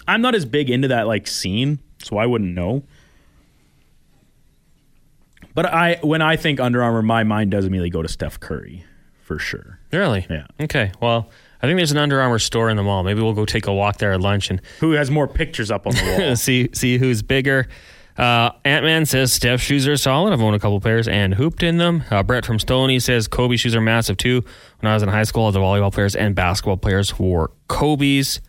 [0.07, 2.83] I'm not as big into that like scene, so I wouldn't know.
[5.55, 8.85] But I when I think Under Armour, my mind does immediately go to Steph Curry,
[9.23, 9.81] for sure.
[9.93, 10.27] Really?
[10.31, 10.47] Yeah.
[10.61, 10.93] Okay.
[11.01, 11.29] Well,
[11.63, 13.03] I think there's an Under Armour store in the mall.
[13.03, 15.87] Maybe we'll go take a walk there at lunch and Who has more pictures up
[15.87, 16.37] on the wall?
[16.37, 17.67] see see who's bigger.
[18.17, 20.33] Uh, Ant Man says Steph's shoes are solid.
[20.33, 22.03] I've owned a couple pairs and hooped in them.
[22.11, 24.43] Uh, Brett from Stoney says Kobe shoes are massive too.
[24.81, 28.41] When I was in high school, all the volleyball players and basketball players wore Kobe's.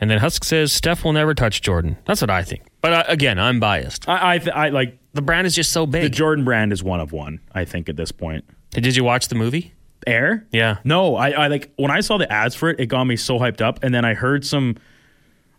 [0.00, 1.96] And then Husk says Steph will never touch Jordan.
[2.06, 2.62] That's what I think.
[2.82, 4.08] But uh, again, I'm biased.
[4.08, 6.02] I I, th- I like The brand is just so big.
[6.02, 6.08] the.
[6.10, 7.40] Jordan brand is one of one.
[7.54, 8.44] I think at this point.
[8.70, 9.72] Did you watch the movie?
[10.06, 10.46] Air?
[10.52, 10.78] Yeah.
[10.84, 13.38] No, I, I like when I saw the ads for it, it got me so
[13.38, 14.76] hyped up, and then I heard some,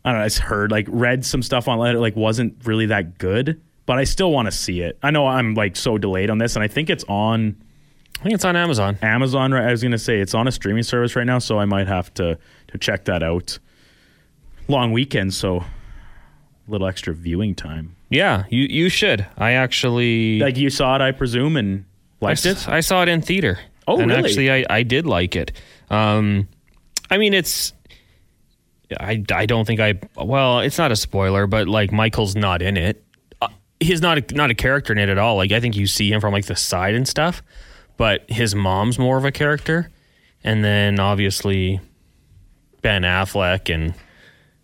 [0.05, 2.85] I don't know, I just heard like read some stuff on it, like wasn't really
[2.87, 4.97] that good, but I still want to see it.
[5.03, 7.61] I know I'm like so delayed on this, and I think it's on
[8.19, 8.97] I think it's on Amazon.
[9.01, 9.51] Amazon.
[9.51, 11.87] Right, I was gonna say it's on a streaming service right now, so I might
[11.87, 12.37] have to
[12.69, 13.59] to check that out.
[14.67, 15.65] Long weekend, so a
[16.71, 17.95] little extra viewing time.
[18.09, 19.25] Yeah, you you should.
[19.37, 21.85] I actually Like you saw it, I presume, and
[22.19, 22.67] liked it.
[22.67, 23.59] I saw it in theater.
[23.87, 24.23] Oh, and really?
[24.23, 25.53] Actually, I, I did like it.
[25.89, 26.47] Um,
[27.09, 27.73] I mean, it's.
[28.99, 29.99] I, I don't think I.
[30.15, 33.03] Well, it's not a spoiler, but like Michael's not in it.
[33.41, 33.47] Uh,
[33.79, 35.35] he's not a, not a character in it at all.
[35.37, 37.41] Like I think you see him from like the side and stuff,
[37.97, 39.89] but his mom's more of a character,
[40.43, 41.79] and then obviously
[42.81, 43.93] Ben Affleck and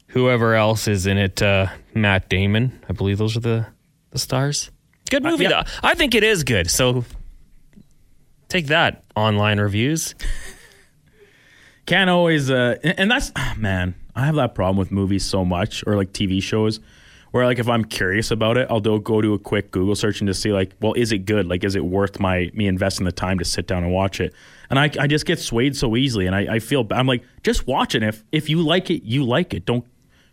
[0.08, 1.42] whoever else is in it.
[1.42, 3.68] Uh, Matt Damon, I believe those are the
[4.12, 4.70] the stars.
[5.10, 5.44] Good movie.
[5.44, 5.64] yeah.
[5.64, 5.70] though.
[5.84, 6.70] I think it is good.
[6.72, 7.06] So
[8.54, 10.14] take that online reviews.
[11.86, 15.84] can't always uh and that's ah, man i have that problem with movies so much
[15.86, 16.80] or like tv shows
[17.32, 20.22] where like if i'm curious about it i'll do, go do a quick google search
[20.22, 21.46] and just see like well is it good?
[21.46, 24.34] Like is it worth my me investing the time to sit down and watch it?
[24.70, 27.68] And i, I just get swayed so easily and I, I feel i'm like just
[27.68, 28.04] watch it.
[28.04, 29.66] If if you like it you like it.
[29.66, 29.86] Don't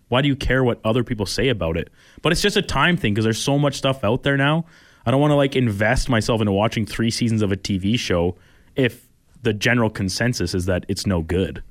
[0.07, 1.89] why do you care what other people say about it?
[2.23, 4.67] But it's just a time thing because there's so much stuff out there now
[5.11, 8.37] i don't want to like invest myself into watching three seasons of a tv show
[8.77, 9.07] if
[9.43, 11.63] the general consensus is that it's no good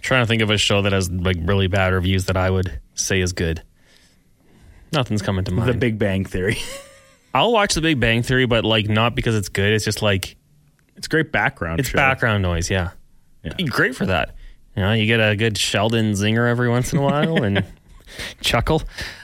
[0.00, 2.80] trying to think of a show that has like really bad reviews that I would
[2.94, 3.62] say is good.
[4.92, 5.68] Nothing's coming to mind.
[5.70, 6.56] The Big Bang Theory.
[7.34, 9.72] I'll watch The Big Bang Theory, but like not because it's good.
[9.72, 10.36] It's just like
[10.96, 11.80] It's great background.
[11.80, 11.96] it's show.
[11.96, 12.68] background noise.
[12.68, 12.90] Yeah.
[13.44, 13.52] Yeah.
[13.68, 14.34] great for that.
[14.76, 17.64] You know, you get a good Sheldon zinger every once in a while and
[18.40, 18.82] chuckle.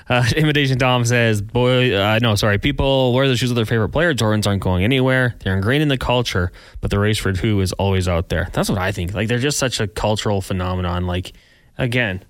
[0.09, 2.59] Uh, Imitation Tom says, "Boy, uh, no, sorry.
[2.59, 4.15] People wear the shoes of their favorite player.
[4.15, 5.35] Jordans aren't going anywhere.
[5.41, 8.49] They're ingrained in the culture, but the race for who is always out there.
[8.53, 9.15] That's what I think.
[9.15, 11.07] Like they're just such a cultural phenomenon.
[11.07, 11.33] Like
[11.77, 12.25] again."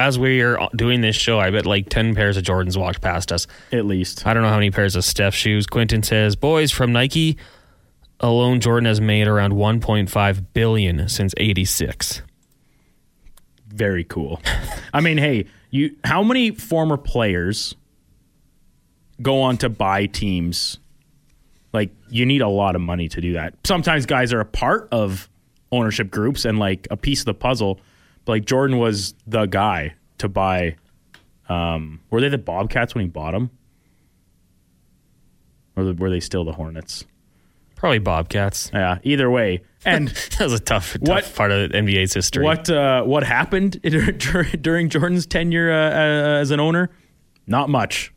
[0.00, 3.32] As we are doing this show, I bet like 10 pairs of Jordans walked past
[3.32, 3.48] us.
[3.72, 4.24] At least.
[4.28, 5.66] I don't know how many pairs of Steph shoes.
[5.66, 7.36] Quentin says, "Boys from Nike
[8.20, 12.22] alone, Jordan has made around 1.5 billion since '86."
[13.68, 14.40] Very cool.
[14.92, 17.74] I mean, hey, you how many former players
[19.20, 20.78] go on to buy teams?
[21.72, 23.54] Like you need a lot of money to do that.
[23.64, 25.28] Sometimes guys are a part of
[25.70, 27.80] ownership groups and like a piece of the puzzle.
[28.24, 30.76] But like Jordan was the guy to buy
[31.48, 33.50] um were they the Bobcats when he bought them?
[35.76, 37.04] Or were they still the Hornets?
[37.76, 38.70] Probably Bobcats.
[38.74, 39.62] Yeah, either way.
[39.84, 42.44] And That was a tough, tough What- part of NBA's history.
[42.44, 43.80] What uh, what happened
[44.62, 46.90] during Jordan's tenure uh, uh, as an owner?
[47.46, 48.12] Not much.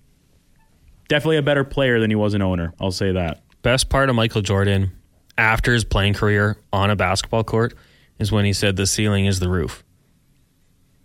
[1.08, 2.74] Definitely a better player than he was an owner.
[2.80, 3.42] I'll say that.
[3.62, 4.92] Best part of Michael Jordan
[5.38, 7.74] after his playing career on a basketball court
[8.18, 9.84] is when he said the ceiling is the roof.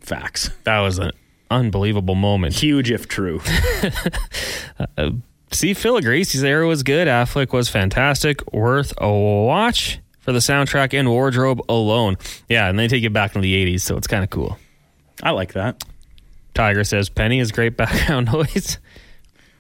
[0.01, 0.51] Facts.
[0.65, 1.11] That was an
[1.51, 2.55] unbelievable moment.
[2.55, 3.41] Huge if true.
[5.53, 6.33] See, Phil agrees.
[6.33, 7.09] His era was good.
[7.09, 8.53] Affleck was fantastic.
[8.53, 12.17] Worth a watch for the soundtrack and wardrobe alone.
[12.49, 14.59] Yeah, and they take it back into the 80s, so it's kind of cool.
[15.23, 15.85] I like that.
[16.53, 18.79] Tiger says Penny is great background noise.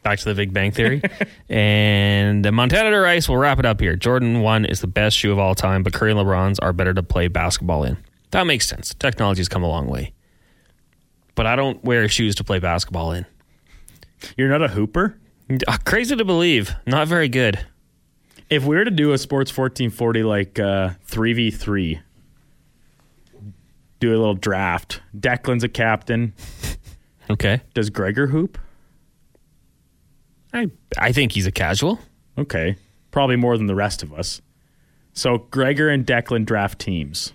[0.02, 1.02] Back to the Big Bang Theory.
[1.48, 3.94] and the Montana to Rice will wrap it up here.
[3.94, 6.92] Jordan 1 is the best shoe of all time, but Curry and LeBron's are better
[6.94, 7.96] to play basketball in.
[8.32, 8.92] That makes sense.
[8.94, 10.14] Technology's come a long way.
[11.36, 13.24] But I don't wear shoes to play basketball in.
[14.36, 15.16] You're not a hooper?
[15.84, 16.74] Crazy to believe.
[16.86, 17.64] Not very good.
[18.48, 22.00] If we were to do a Sports 1440 like uh, 3v3,
[23.98, 25.00] do a little draft.
[25.18, 26.32] Declan's a captain.
[27.28, 27.60] Okay.
[27.74, 28.58] Does Gregor hoop?
[30.52, 31.98] I I think he's a casual.
[32.38, 32.76] Okay.
[33.10, 34.40] Probably more than the rest of us.
[35.12, 37.32] So Gregor and Declan draft teams.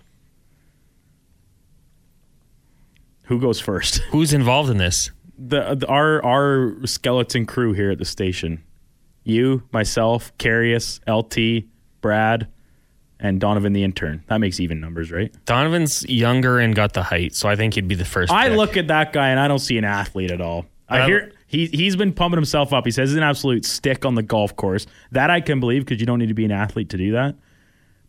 [3.23, 3.97] Who goes first?
[4.11, 5.11] Who's involved in this?
[5.37, 8.63] The, the our our skeleton crew here at the station.
[9.23, 11.65] You, myself, Carius, LT,
[12.01, 12.47] Brad,
[13.19, 14.23] and Donovan the intern.
[14.27, 15.31] That makes even numbers, right?
[15.45, 18.31] Donovan's younger and got the height, so I think he'd be the first.
[18.31, 18.57] I pick.
[18.57, 20.65] look at that guy and I don't see an athlete at all.
[20.89, 22.85] I I- hear he he's been pumping himself up.
[22.85, 24.87] He says he's an absolute stick on the golf course.
[25.11, 27.35] That I can believe because you don't need to be an athlete to do that.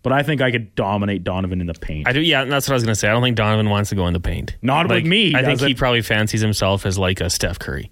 [0.03, 2.09] But I think I could dominate Donovan in the paint.
[2.09, 2.21] I do.
[2.21, 3.09] Yeah, that's what I was gonna say.
[3.09, 4.57] I don't think Donovan wants to go in the paint.
[4.63, 7.59] Not with Like, me, I think does he probably fancies himself as like a Steph
[7.59, 7.91] Curry.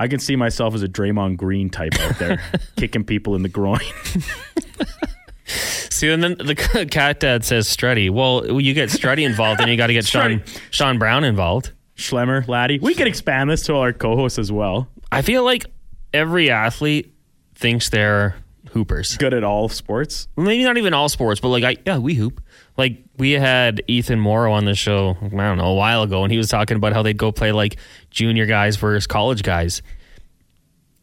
[0.00, 2.42] I can see myself as a Draymond Green type out there,
[2.76, 3.80] kicking people in the groin.
[5.44, 6.54] See, and then the
[6.90, 8.10] cat dad says Strutty.
[8.10, 11.72] Well, you get Strutty involved, and you got to get Sean Sean Brown involved.
[11.98, 12.78] Schlemmer, Laddie.
[12.78, 14.88] We could expand this to all our co-hosts as well.
[15.12, 15.66] I feel like
[16.14, 17.12] every athlete
[17.54, 18.36] thinks they're
[18.70, 19.18] hoopers.
[19.18, 20.28] Good at all sports.
[20.34, 22.42] Maybe not even all sports, but like I yeah, we hoop.
[22.80, 26.32] Like we had Ethan Morrow on the show, I don't know, a while ago, and
[26.32, 27.76] he was talking about how they'd go play like
[28.08, 29.82] junior guys versus college guys.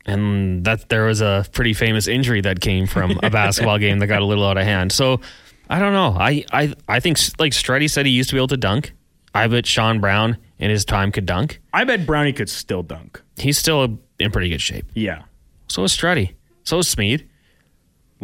[0.04, 4.08] And that there was a pretty famous injury that came from a basketball game that
[4.08, 4.92] got a little out of hand.
[4.92, 5.22] So
[5.70, 6.18] I don't know.
[6.20, 8.94] I I, I think like Strutty said he used to be able to dunk.
[9.36, 11.62] I bet Sean Brown in his time could dunk.
[11.74, 13.22] I bet Brownie could still dunk.
[13.36, 14.88] He's still in pretty good shape.
[14.96, 15.26] Yeah.
[15.68, 16.34] So is Strutty.
[16.64, 17.28] So is Smid.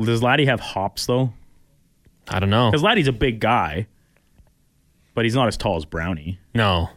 [0.02, 1.34] Does Laddie have hops though?
[2.28, 2.72] I don't know.
[2.72, 3.88] Because Laddie's a big guy,
[5.14, 6.40] but he's not as tall as Brownie.
[6.54, 6.90] No.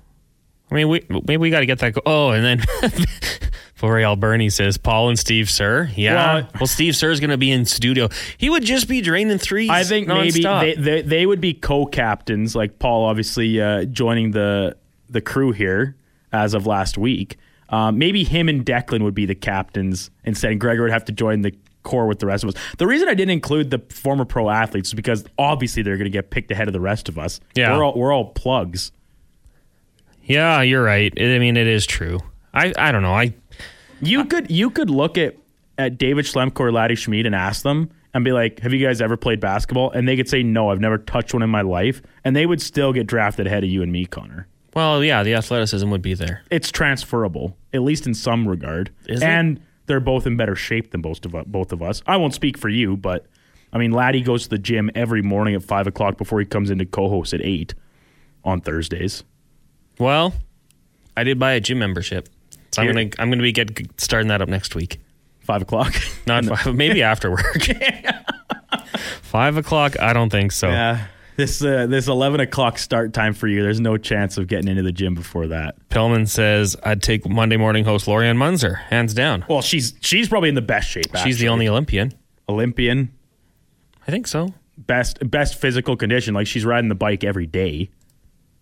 [0.71, 1.93] I mean, we maybe we got to get that.
[1.95, 2.59] Go- oh, and then
[3.79, 5.91] Flori Alberni says Paul and Steve Sir.
[5.95, 6.15] Yeah.
[6.35, 8.09] Well- Well, Steve Sir is going to be in studio.
[8.39, 9.71] He would just be draining threes.
[9.71, 14.77] I think maybe they, they they would be co-captains, like Paul, obviously uh, joining the
[15.09, 15.97] the crew here
[16.33, 17.37] as of last week.
[17.69, 21.13] Um, maybe him and Declan would be the captains instead, and Gregor would have to
[21.13, 21.53] join the
[21.87, 22.55] core with the rest of us.
[22.77, 26.11] The reason I didn't include the former pro athletes is because obviously they're going to
[26.11, 27.41] get picked ahead of the rest of us.
[27.55, 27.75] Yeah.
[27.77, 28.93] we're all, we're all plugs.
[30.23, 31.13] yeah, you're right.
[31.19, 32.21] I mean, it is true.
[32.53, 33.15] I I don't know.
[33.15, 33.35] I
[34.01, 35.37] You could you could look at
[35.79, 39.01] at David Schlemko or Laddie Smid and ask them and be like, "Have you guys
[39.01, 42.01] ever played basketball?" And they could say, "No, I've never touched one in my life,"
[42.25, 44.49] and they would still get drafted ahead of you and me, Connor.
[44.75, 46.43] well, yeah, the athleticism would be there.
[46.51, 49.63] It's transferable, at least in some regard, Is it?
[49.87, 52.03] And they're both in better shape than most of us, both of us.
[52.07, 53.27] I won't speak for you, but
[53.73, 56.71] I mean, Laddie goes to the gym every morning at five o'clock before he comes
[56.71, 57.75] into co-host at eight
[58.45, 59.25] on Thursdays.
[59.99, 60.35] Well,
[61.17, 62.29] I did buy a gym membership,
[62.73, 65.01] so I'm gonna I'm gonna be get starting that up next week.
[65.41, 65.95] Five o'clock.
[66.27, 67.63] Not five, maybe after work.
[69.23, 69.99] five o'clock?
[70.01, 70.69] I don't think so.
[70.69, 71.07] Yeah.
[71.37, 73.63] This uh, this eleven o'clock start time for you.
[73.63, 75.77] There's no chance of getting into the gym before that.
[75.91, 79.45] Pillman says I'd take Monday morning host Lori-Ann Muenzer, hands down.
[79.49, 81.15] Well, she's she's probably in the best shape.
[81.23, 82.15] She's the only Olympian.
[82.49, 83.13] Olympian,
[84.07, 84.55] I think so.
[84.79, 86.33] best best physical condition.
[86.33, 87.91] Like she's riding the bike every day.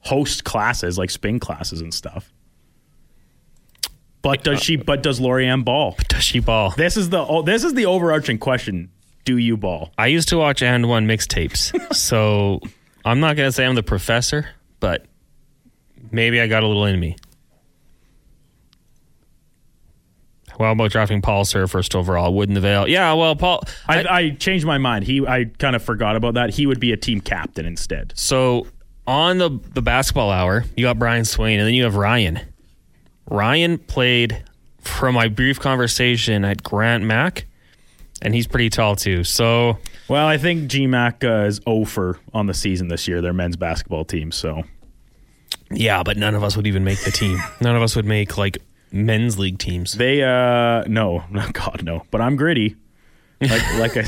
[0.00, 2.32] Host classes like spin classes and stuff.
[4.20, 4.76] But does she?
[4.76, 5.96] But does Lori-Ann ball?
[6.08, 6.70] Does she ball?
[6.70, 8.90] This is the oh, this is the overarching question.
[9.24, 9.92] Do you ball?
[9.98, 12.60] I used to watch and one mixtapes, so
[13.04, 14.46] I'm not gonna say I'm the professor,
[14.80, 15.06] but
[16.10, 17.16] maybe I got a little in me.
[20.58, 22.32] Well, about drafting Paul Sir first overall?
[22.34, 22.86] Wouldn't avail.
[22.86, 23.62] Yeah, well, Paul.
[23.88, 25.04] I, I changed my mind.
[25.04, 26.50] He I kind of forgot about that.
[26.50, 28.12] He would be a team captain instead.
[28.16, 28.66] So
[29.06, 32.40] on the the basketball hour, you got Brian Swain, and then you have Ryan.
[33.28, 34.44] Ryan played
[34.80, 37.46] from my brief conversation at Grant Mac,
[38.22, 39.24] and he's pretty tall too.
[39.24, 43.20] So Well, I think GMAC uh, is over on the season this year.
[43.20, 44.32] Their men's basketball team.
[44.32, 44.62] So
[45.70, 47.38] yeah, but none of us would even make the team.
[47.60, 48.58] none of us would make like
[48.92, 49.92] men's league teams.
[49.92, 52.04] they uh no, no God no.
[52.10, 52.76] But I'm gritty.
[53.40, 54.04] Like like I.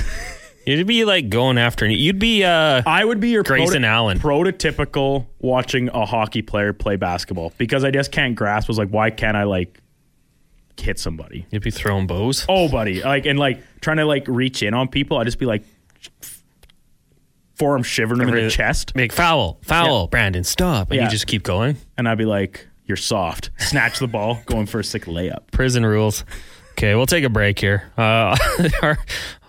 [0.67, 1.87] You'd be like going after.
[1.87, 4.19] You'd be uh I would be your Grayson Allen.
[4.19, 9.11] prototypical watching a hockey player play basketball because I just can't grasp was like why
[9.11, 9.81] can't I like
[10.79, 11.47] hit somebody?
[11.51, 12.45] you'd be throwing bows.
[12.49, 15.19] Oh, buddy, like and like trying to like reach in on people.
[15.19, 15.65] I'd just be like
[17.57, 20.09] forearm shivering them in the chest, Make foul, foul, Yeah.
[20.11, 21.05] Brandon, stop, and Yeah.
[21.05, 21.77] you just keep going.
[21.97, 25.51] and I'd be like, "You're soft." Snatch the ball, going for a sick layup.
[25.53, 26.25] Prison rules.
[26.73, 27.91] Okay, we'll take a break here.
[27.97, 28.37] Uh,
[28.83, 28.99] our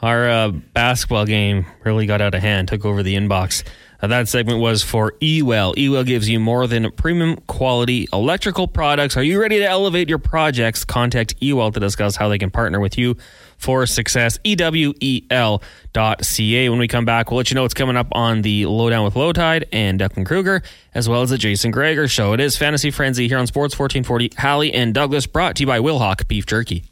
[0.01, 3.63] our uh, basketball game really got out of hand, took over the inbox.
[4.01, 5.73] That segment was for Ewel.
[5.75, 9.17] Ewel gives you more than premium quality electrical products.
[9.17, 10.85] Are you ready to elevate your projects?
[10.85, 13.15] Contact Ewel to discuss how they can partner with you
[13.57, 14.37] for success.
[14.45, 15.59] EWEL.ca.
[16.69, 19.15] When we come back, we'll let you know what's coming up on the Lowdown with
[19.15, 20.61] Low Tide and Declan Kruger,
[20.93, 22.33] as well as the Jason Gregor Show.
[22.33, 24.33] It is Fantasy Frenzy here on Sports 1440.
[24.37, 26.83] Halley and Douglas, brought to you by Wilhauk Beef Jerky.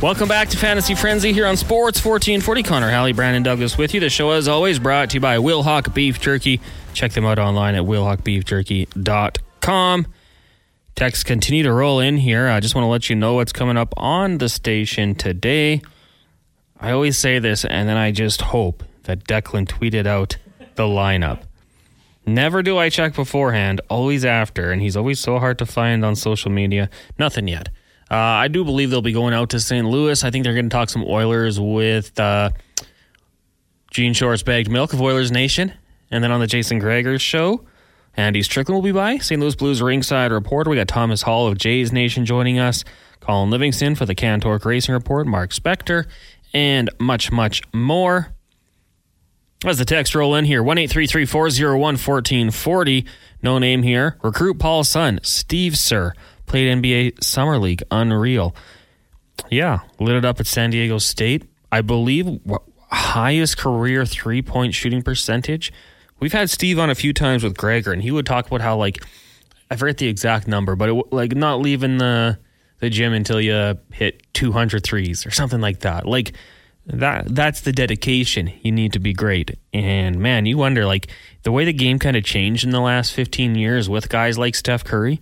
[0.00, 2.62] Welcome back to Fantasy Frenzy here on Sports 1440.
[2.62, 3.98] Connor Halley, Brandon Douglas with you.
[3.98, 6.60] The show, as always, brought to you by Wilhauk Beef Jerky.
[6.94, 10.06] Check them out online at wilhaukbeefjerky.com.
[10.94, 12.46] Texts continue to roll in here.
[12.46, 15.82] I just want to let you know what's coming up on the station today.
[16.80, 20.36] I always say this, and then I just hope that Declan tweeted out
[20.76, 21.40] the lineup.
[22.24, 26.14] Never do I check beforehand, always after, and he's always so hard to find on
[26.14, 26.88] social media.
[27.18, 27.70] Nothing yet.
[28.10, 29.86] Uh, I do believe they'll be going out to St.
[29.86, 30.24] Louis.
[30.24, 32.50] I think they're going to talk some Oilers with uh,
[33.90, 35.74] Gene Shore's Bagged Milk of Oilers Nation.
[36.10, 37.64] And then on the Jason Gregor show,
[38.16, 39.18] Andy Strickland will be by.
[39.18, 39.40] St.
[39.40, 40.70] Louis Blues ringside reporter.
[40.70, 42.84] We got Thomas Hall of Jays Nation joining us.
[43.20, 45.26] Colin Livingston for the Cantork Racing Report.
[45.26, 46.06] Mark Spector.
[46.54, 48.32] And much, much more.
[49.66, 53.04] As the text roll in here, 1 1440
[53.42, 54.16] No name here.
[54.22, 56.14] Recruit Paul's son, Steve Sir,
[56.48, 57.82] played NBA Summer League.
[57.90, 58.54] Unreal.
[59.50, 61.44] Yeah, lit it up at San Diego State.
[61.70, 62.40] I believe
[62.90, 65.72] highest career three point shooting percentage.
[66.20, 68.76] We've had Steve on a few times with Gregor, and he would talk about how,
[68.76, 68.98] like,
[69.70, 72.38] I forget the exact number, but it, like not leaving the
[72.80, 76.06] the gym until you hit 200 threes or something like that.
[76.06, 76.32] Like
[76.86, 78.52] that that's the dedication.
[78.62, 79.58] You need to be great.
[79.74, 81.08] And man, you wonder like
[81.42, 84.54] the way the game kind of changed in the last 15 years with guys like
[84.54, 85.20] Steph Curry.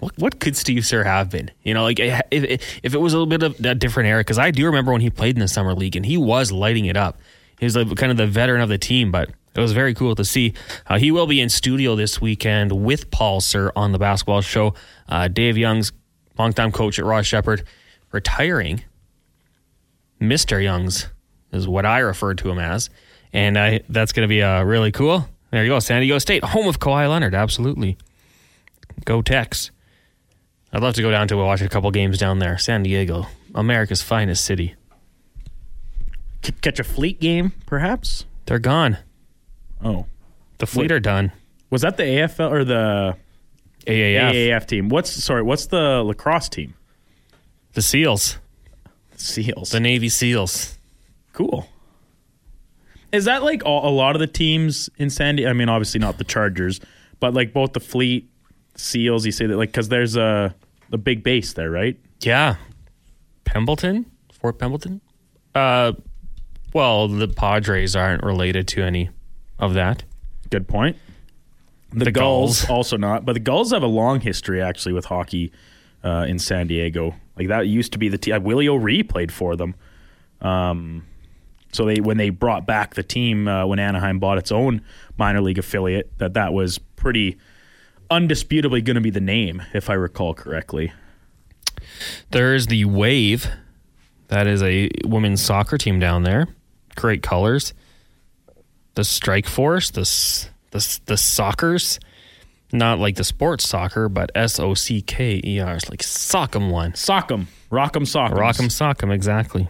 [0.00, 1.50] What what could Steve Sir have been?
[1.62, 4.38] You know, like if if it was a little bit of a different era cuz
[4.38, 6.96] I do remember when he played in the summer league and he was lighting it
[6.96, 7.18] up.
[7.58, 10.14] He was like kind of the veteran of the team, but it was very cool
[10.14, 10.52] to see.
[10.86, 14.74] Uh, he will be in studio this weekend with Paul Sir on the basketball show.
[15.08, 15.92] Uh, Dave Young's
[16.38, 17.64] longtime coach at Ross Sheppard,
[18.12, 18.84] retiring.
[20.20, 20.62] Mr.
[20.62, 21.08] Young's
[21.52, 22.90] is what I refer to him as.
[23.32, 25.28] And I, that's going to be uh, really cool.
[25.50, 27.34] There you go, San Diego State, home of Kawhi Leonard.
[27.34, 27.96] Absolutely.
[29.04, 29.70] Go Tex.
[30.76, 32.58] I'd love to go down to watch a couple games down there.
[32.58, 34.74] San Diego, America's finest city.
[36.44, 38.26] C- catch a fleet game, perhaps.
[38.44, 38.98] They're gone.
[39.82, 40.04] Oh,
[40.58, 41.32] The fleet are done.
[41.70, 43.16] was that the AFL or the
[43.86, 44.32] AAF.
[44.34, 44.90] AAF team?
[44.90, 45.40] What's sorry?
[45.40, 46.74] What's the lacrosse team?
[47.72, 48.36] The SEALs.
[49.16, 49.70] Seals.
[49.70, 50.78] The Navy SEALs.
[51.32, 51.66] Cool.
[53.12, 55.48] Is that like all, a lot of the teams in San Diego?
[55.48, 56.80] I mean, obviously not the Chargers,
[57.18, 58.28] but like both the Fleet,
[58.74, 59.24] Seals.
[59.24, 60.54] You say that like because there's a
[60.90, 61.98] the big base there, right?
[62.20, 62.56] Yeah.
[63.44, 64.06] Pembleton?
[64.32, 65.00] Fort Pembleton?
[65.54, 65.92] Uh,
[66.72, 69.10] well, the Padres aren't related to any
[69.58, 70.04] of that.
[70.50, 70.96] Good point.
[71.92, 72.70] The, The Gulls, Gulls.
[72.70, 75.52] also not, but the Gulls have a long history actually with hockey
[76.04, 77.14] uh, in San Diego.
[77.36, 78.42] Like that used to be the team.
[78.42, 79.74] Willie O'Ree played for them.
[80.40, 81.06] Um,
[81.72, 84.82] so they when they brought back the team uh, when Anaheim bought its own
[85.16, 87.38] minor league affiliate, that that was pretty
[88.10, 90.92] undisputably going to be the name, if I recall correctly.
[92.30, 93.48] There's the Wave.
[94.28, 96.48] That is a women's soccer team down there.
[96.96, 97.74] Great colors.
[98.94, 100.02] The Strike Force, the
[100.70, 101.98] the the Sockers,
[102.72, 105.74] not like the sports soccer, but S O C K E R.
[105.76, 106.92] It's like Sock'em one.
[106.92, 109.68] Sock'em, Rock'em Sock'em, Rock'em Sock'em, exactly.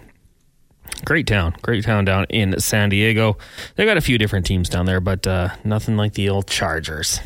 [1.04, 3.36] Great town, great town down in San Diego.
[3.74, 7.20] They've got a few different teams down there, but uh, nothing like the old Chargers.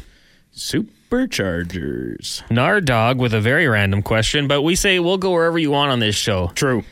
[1.11, 2.49] Superchargers.
[2.51, 5.91] Nard Dog with a very random question, but we say we'll go wherever you want
[5.91, 6.49] on this show.
[6.55, 6.85] True.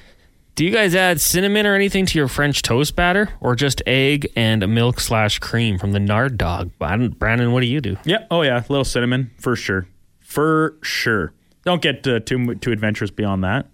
[0.54, 4.28] Do you guys add cinnamon or anything to your French toast batter, or just egg
[4.34, 6.72] and milk slash cream from the Nard Dog?
[6.78, 7.96] Brandon, what do you do?
[8.04, 8.26] Yeah.
[8.30, 8.58] Oh yeah.
[8.58, 9.86] A little cinnamon for sure.
[10.20, 11.32] For sure.
[11.64, 13.66] Don't get uh, too too adventurous beyond that.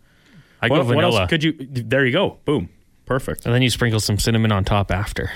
[0.60, 1.54] I go What, what vanilla, else could you?
[1.58, 2.38] There you go.
[2.44, 2.68] Boom.
[3.06, 3.44] Perfect.
[3.46, 5.30] and then you sprinkle some cinnamon on top after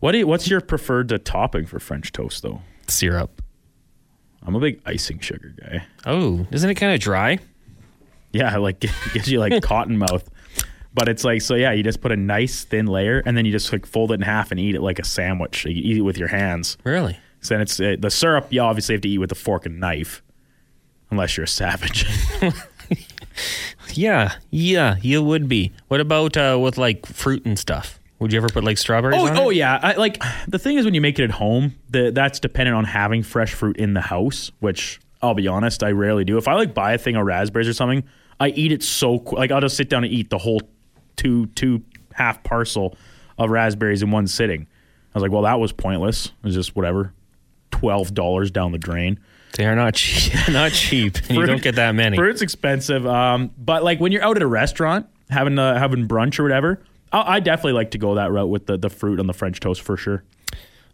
[0.00, 2.60] What do you, what's your preferred uh, topping for French toast though?
[2.86, 3.41] syrup.
[4.46, 5.84] I'm a big icing sugar guy.
[6.06, 7.38] Oh, isn't it kind of dry?
[8.32, 10.28] Yeah, like it gives you like cotton mouth.
[10.94, 13.52] But it's like so yeah, you just put a nice thin layer and then you
[13.52, 15.64] just like fold it in half and eat it like a sandwich.
[15.64, 16.76] You eat it with your hands.
[16.84, 17.18] Really?
[17.40, 18.48] So then it's uh, the syrup.
[18.50, 20.22] You obviously have to eat with a fork and knife,
[21.10, 22.06] unless you're a savage.
[23.94, 25.72] Yeah, yeah, you would be.
[25.88, 27.98] What about uh, with like fruit and stuff?
[28.22, 29.80] Would you ever put like strawberries oh, on oh yeah.
[29.82, 32.84] I, like the thing is when you make it at home, the, that's dependent on
[32.84, 34.52] having fresh fruit in the house.
[34.60, 36.38] Which I'll be honest, I rarely do.
[36.38, 38.04] If I like buy a thing of raspberries or something,
[38.38, 39.40] I eat it so quick.
[39.40, 40.60] Like I'll just sit down and eat the whole
[41.16, 41.82] two two
[42.14, 42.96] half parcel
[43.38, 44.68] of raspberries in one sitting.
[45.14, 46.26] I was like, well, that was pointless.
[46.26, 47.12] It was just whatever,
[47.72, 49.18] twelve dollars down the drain.
[49.56, 50.32] They are not cheap.
[50.48, 51.16] not cheap.
[51.28, 52.16] and you don't get that many.
[52.16, 56.38] Fruit's expensive, um, but like when you're out at a restaurant having uh, having brunch
[56.38, 56.80] or whatever,
[57.12, 59.60] I, I definitely like to go that route with the, the fruit on the French
[59.60, 60.22] toast for sure.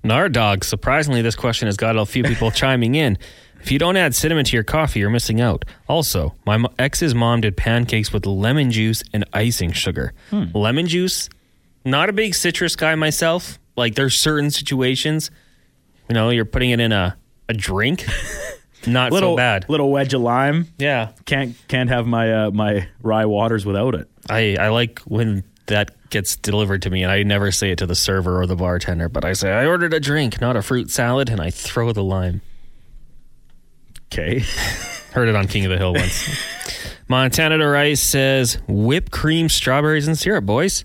[0.05, 0.65] Nard Dog.
[0.65, 3.19] Surprisingly, this question has got a few people chiming in.
[3.61, 5.65] If you don't add cinnamon to your coffee, you're missing out.
[5.89, 10.13] Also, my ex's mom did pancakes with lemon juice and icing sugar.
[10.31, 10.45] Hmm.
[10.55, 11.29] Lemon juice,
[11.85, 13.59] not a big citrus guy myself.
[13.77, 15.31] Like, there's certain situations,
[16.09, 17.17] you know, you're putting it in a,
[17.49, 18.07] a drink.
[18.87, 19.67] Not Little so bad.
[19.69, 20.69] little wedge of lime.
[20.79, 21.11] Yeah.
[21.25, 24.09] Can't can't have my uh, my rye waters without it.
[24.31, 27.87] I, I like when that gets delivered to me, and I never say it to
[27.87, 30.91] the server or the bartender, but I say, I ordered a drink, not a fruit
[30.91, 32.43] salad, and I throw the lime.
[34.13, 34.41] Okay.
[35.13, 36.29] Heard it on King of the Hill once.
[37.09, 40.85] Montana to Rice says whipped cream, strawberries, and syrup, boys.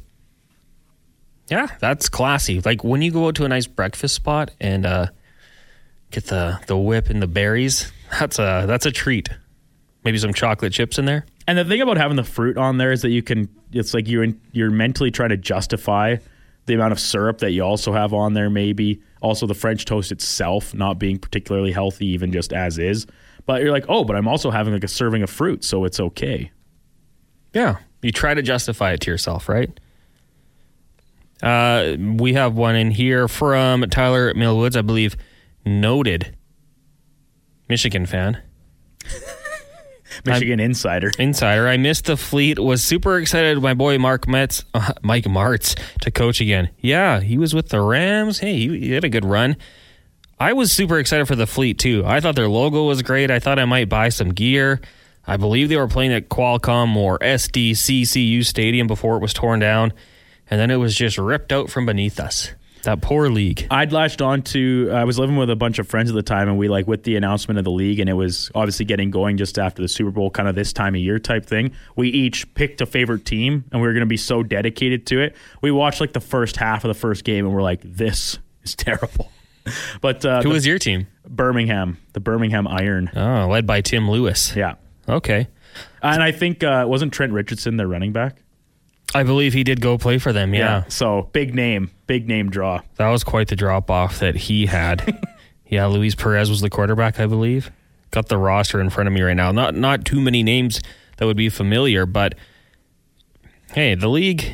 [1.49, 2.61] Yeah, that's classy.
[2.61, 5.07] Like when you go out to a nice breakfast spot and uh,
[6.11, 9.29] get the the whip and the berries, that's a that's a treat.
[10.05, 11.25] Maybe some chocolate chips in there.
[11.47, 13.49] And the thing about having the fruit on there is that you can.
[13.71, 16.17] It's like you're in, you're mentally trying to justify
[16.65, 18.49] the amount of syrup that you also have on there.
[18.49, 23.07] Maybe also the French toast itself not being particularly healthy, even just as is.
[23.45, 25.99] But you're like, oh, but I'm also having like a serving of fruit, so it's
[25.99, 26.51] okay.
[27.53, 29.69] Yeah, you try to justify it to yourself, right?
[31.41, 35.17] Uh, we have one in here from Tyler Millwoods, I believe,
[35.65, 36.37] noted
[37.67, 38.41] Michigan fan.
[40.25, 41.11] Michigan Insider.
[41.19, 41.67] Insider.
[41.67, 42.59] I missed the fleet.
[42.59, 43.61] Was super excited.
[43.61, 46.69] My boy Mark Metz, uh, Mike Martz, to coach again.
[46.79, 48.39] Yeah, he was with the Rams.
[48.39, 49.57] Hey, he, he had a good run.
[50.39, 52.03] I was super excited for the fleet too.
[52.05, 53.31] I thought their logo was great.
[53.31, 54.81] I thought I might buy some gear.
[55.25, 59.93] I believe they were playing at Qualcomm or SDCCU Stadium before it was torn down,
[60.49, 62.51] and then it was just ripped out from beneath us.
[62.83, 63.65] That poor league.
[63.71, 64.89] I'd latched on to.
[64.93, 67.03] I was living with a bunch of friends at the time, and we like with
[67.03, 70.11] the announcement of the league, and it was obviously getting going just after the Super
[70.11, 71.71] Bowl, kind of this time of year type thing.
[71.95, 75.21] We each picked a favorite team, and we were going to be so dedicated to
[75.21, 75.35] it.
[75.61, 78.75] We watched like the first half of the first game, and we're like, "This is
[78.77, 79.31] terrible."
[80.01, 81.07] But uh, Who the was your team?
[81.25, 84.53] Birmingham, the Birmingham Iron, Oh, led by Tim Lewis.
[84.57, 84.73] yeah.
[85.07, 85.47] Okay.
[86.01, 88.41] And I think uh, wasn't Trent Richardson their running back?
[89.13, 90.53] I believe he did go play for them.
[90.53, 90.85] yeah.
[90.87, 92.81] So big name, big name draw.
[92.95, 95.23] That was quite the drop off that he had.
[95.67, 97.71] yeah, Luis Perez was the quarterback, I believe.
[98.11, 99.51] Got the roster in front of me right now.
[99.51, 100.81] Not not too many names
[101.17, 102.35] that would be familiar, but
[103.73, 104.53] hey, the league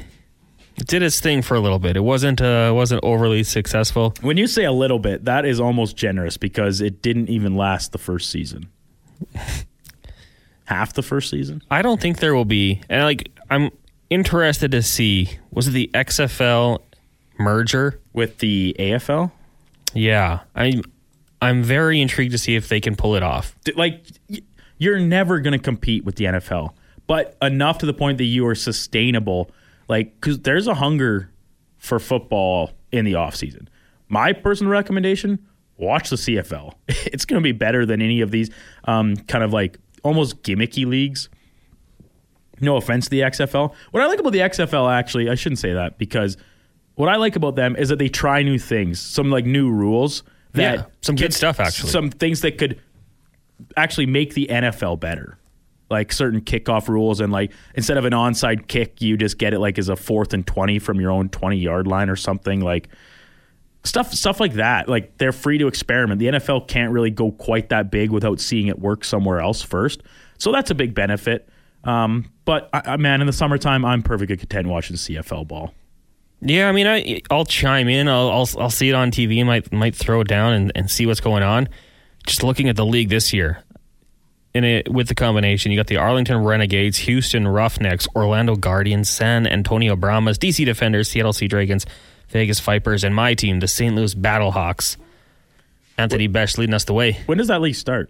[0.86, 1.98] did its thing for a little bit.
[1.98, 4.14] It wasn't uh, wasn't overly successful.
[4.22, 7.92] When you say a little bit, that is almost generous because it didn't even last
[7.92, 8.70] the first season.
[10.66, 11.64] Half the first season.
[11.72, 12.82] I don't think there will be.
[12.90, 13.72] And like I'm
[14.10, 16.82] interested to see was it the XFL
[17.38, 18.00] merger?
[18.20, 19.32] with the AFL.
[19.94, 20.42] Yeah.
[20.54, 20.82] I'm
[21.42, 23.56] I'm very intrigued to see if they can pull it off.
[23.76, 24.04] Like
[24.78, 26.74] you're never going to compete with the NFL,
[27.08, 29.52] but enough to the point that you are sustainable.
[29.88, 31.32] Like, because there's a hunger
[31.78, 33.68] for football in the offseason.
[34.10, 35.40] My personal recommendation
[35.78, 36.74] watch the CFL.
[37.06, 38.50] It's going to be better than any of these
[38.84, 41.30] um, kind of like almost gimmicky leagues.
[42.62, 43.74] No offense to the XFL.
[43.92, 46.38] What I like about the XFL, actually, I shouldn't say that because
[46.96, 50.24] what I like about them is that they try new things, some like new rules
[50.54, 51.90] that Yeah, some good stuff, actually.
[51.90, 52.82] some things that could
[53.78, 55.38] actually make the NFL better.
[55.90, 59.60] Like certain kickoff rules, and like instead of an onside kick, you just get it
[59.60, 62.62] like as a fourth and twenty from your own twenty yard line or something.
[62.62, 62.90] Like
[63.84, 64.88] stuff, stuff like that.
[64.88, 66.20] Like they're free to experiment.
[66.20, 70.04] The NFL can't really go quite that big without seeing it work somewhere else first.
[70.38, 71.50] So that's a big benefit.
[71.84, 75.74] Um, but I, I, man, in the summertime, I'm perfectly content watching CFL ball.
[76.42, 78.08] Yeah, I mean, I I'll chime in.
[78.08, 79.46] I'll I'll, I'll see it on TV.
[79.46, 81.68] Might might throw it down and, and see what's going on.
[82.26, 83.64] Just looking at the league this year,
[84.54, 89.48] in it with the combination, you got the Arlington Renegades, Houston Roughnecks, Orlando Guardians, San
[89.48, 91.86] Antonio Brahmas, DC Defenders, Seattle Sea Dragons,
[92.30, 93.96] Vegas Vipers, and my team, the St.
[93.96, 94.98] Louis Battlehawks.
[95.98, 97.20] Anthony Besh leading us the way.
[97.26, 98.10] When does that league start?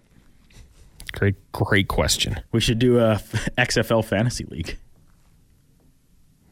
[1.14, 2.39] Great, great question.
[2.51, 3.16] We should do a
[3.57, 4.78] XFL fantasy league.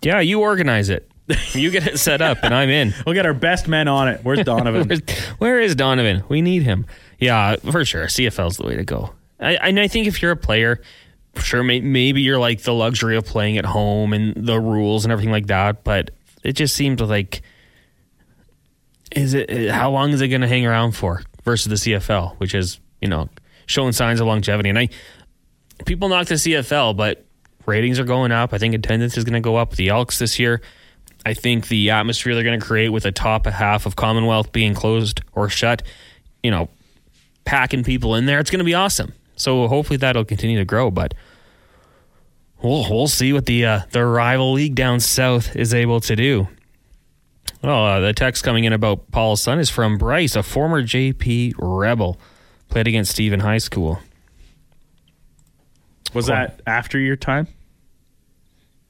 [0.01, 1.09] Yeah, you organize it.
[1.53, 2.93] You get it set up, and I'm in.
[3.05, 4.21] We'll get our best men on it.
[4.23, 4.87] Where's Donovan?
[4.87, 5.01] Where's,
[5.37, 6.23] where is Donovan?
[6.29, 6.85] We need him.
[7.19, 8.05] Yeah, for sure.
[8.05, 9.13] CFL's the way to go.
[9.39, 10.81] I, and I think if you're a player,
[11.35, 15.11] sure, may, maybe you're like the luxury of playing at home and the rules and
[15.11, 15.83] everything like that.
[15.83, 16.11] But
[16.43, 17.41] it just seems like,
[19.11, 19.69] is it?
[19.69, 23.07] How long is it going to hang around for versus the CFL, which is you
[23.09, 23.29] know
[23.67, 24.69] showing signs of longevity?
[24.69, 24.89] And I
[25.85, 27.23] people knock the CFL, but
[27.67, 28.53] ratings are going up.
[28.53, 30.61] I think attendance is going to go up with the Elks this year.
[31.25, 34.73] I think the atmosphere they're going to create with the top half of Commonwealth being
[34.73, 35.83] closed or shut,
[36.41, 36.69] you know,
[37.45, 39.13] packing people in there, it's going to be awesome.
[39.35, 40.91] So hopefully that'll continue to grow.
[40.91, 41.13] But
[42.61, 46.47] we'll we'll see what the uh, the rival league down south is able to do.
[47.63, 51.55] Well, uh, the text coming in about Paul's son is from Bryce, a former JP
[51.57, 52.19] Rebel,
[52.69, 53.99] played against Steve in High School.
[56.13, 57.47] Was that after your time?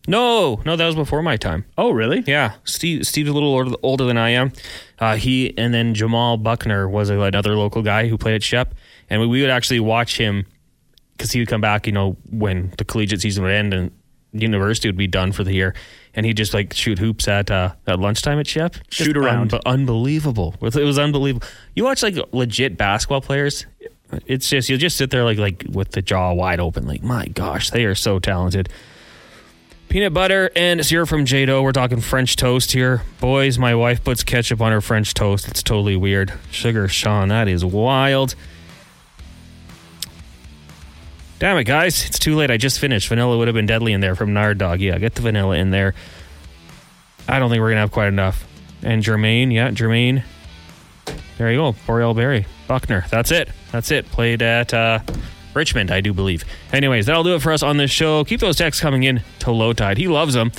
[0.07, 1.65] No, no, that was before my time.
[1.77, 2.23] Oh, really?
[2.25, 3.05] Yeah, Steve.
[3.05, 4.53] Steve's a little older, older than I am.
[4.99, 8.73] Uh, he and then Jamal Buckner was another local guy who played at Shep,
[9.09, 10.45] and we, we would actually watch him
[11.11, 11.85] because he would come back.
[11.85, 13.91] You know, when the collegiate season would end and
[14.31, 15.75] university would be done for the year,
[16.17, 18.73] and he'd just like shoot hoops at uh, at lunchtime at Shep.
[18.89, 19.53] Just Shoot around.
[19.53, 20.55] un- unbelievable.
[20.61, 21.47] It was unbelievable.
[21.75, 23.65] You watch like legit basketball players.
[24.25, 27.27] It's just you'll just sit there like like with the jaw wide open, like my
[27.27, 28.67] gosh, they are so talented.
[29.89, 31.63] Peanut butter and syrup from Jado.
[31.63, 33.03] We're talking French toast here.
[33.21, 35.47] Boys, my wife puts ketchup on her French toast.
[35.47, 36.33] It's totally weird.
[36.51, 38.35] Sugar Sean, that is wild.
[41.39, 42.05] Damn it, guys.
[42.05, 42.49] It's too late.
[42.49, 43.09] I just finished.
[43.09, 44.79] Vanilla would have been deadly in there from Nard Dog.
[44.79, 45.93] Yeah, get the vanilla in there.
[47.27, 48.47] I don't think we're going to have quite enough.
[48.81, 50.23] And Jermaine, yeah, Jermaine.
[51.37, 51.75] There you go.
[51.85, 52.47] Boreal Berry.
[52.67, 53.05] Buckner.
[53.11, 53.49] That's it.
[53.71, 54.07] That's it.
[54.07, 54.99] Played at uh,
[55.53, 56.43] Richmond, I do believe.
[56.73, 58.23] Anyways, that'll do it for us on this show.
[58.23, 59.97] Keep those texts coming in to Low Tide.
[59.97, 60.51] He loves them.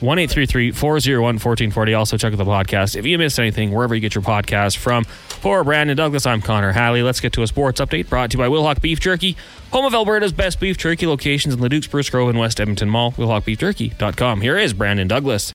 [0.00, 1.94] 1 401 1440.
[1.94, 2.96] Also, check out the podcast.
[2.96, 5.04] If you missed anything, wherever you get your podcast from.
[5.04, 7.02] For Brandon Douglas, I'm Connor Halley.
[7.02, 9.36] Let's get to a sports update brought to you by Wilhauk Beef Jerky,
[9.70, 13.12] home of Alberta's best beef jerky locations in Leduc Spruce Grove and West Edmonton Mall.
[13.12, 14.40] WilhaukBeefJerky.com.
[14.40, 15.44] Here is Brandon Douglas.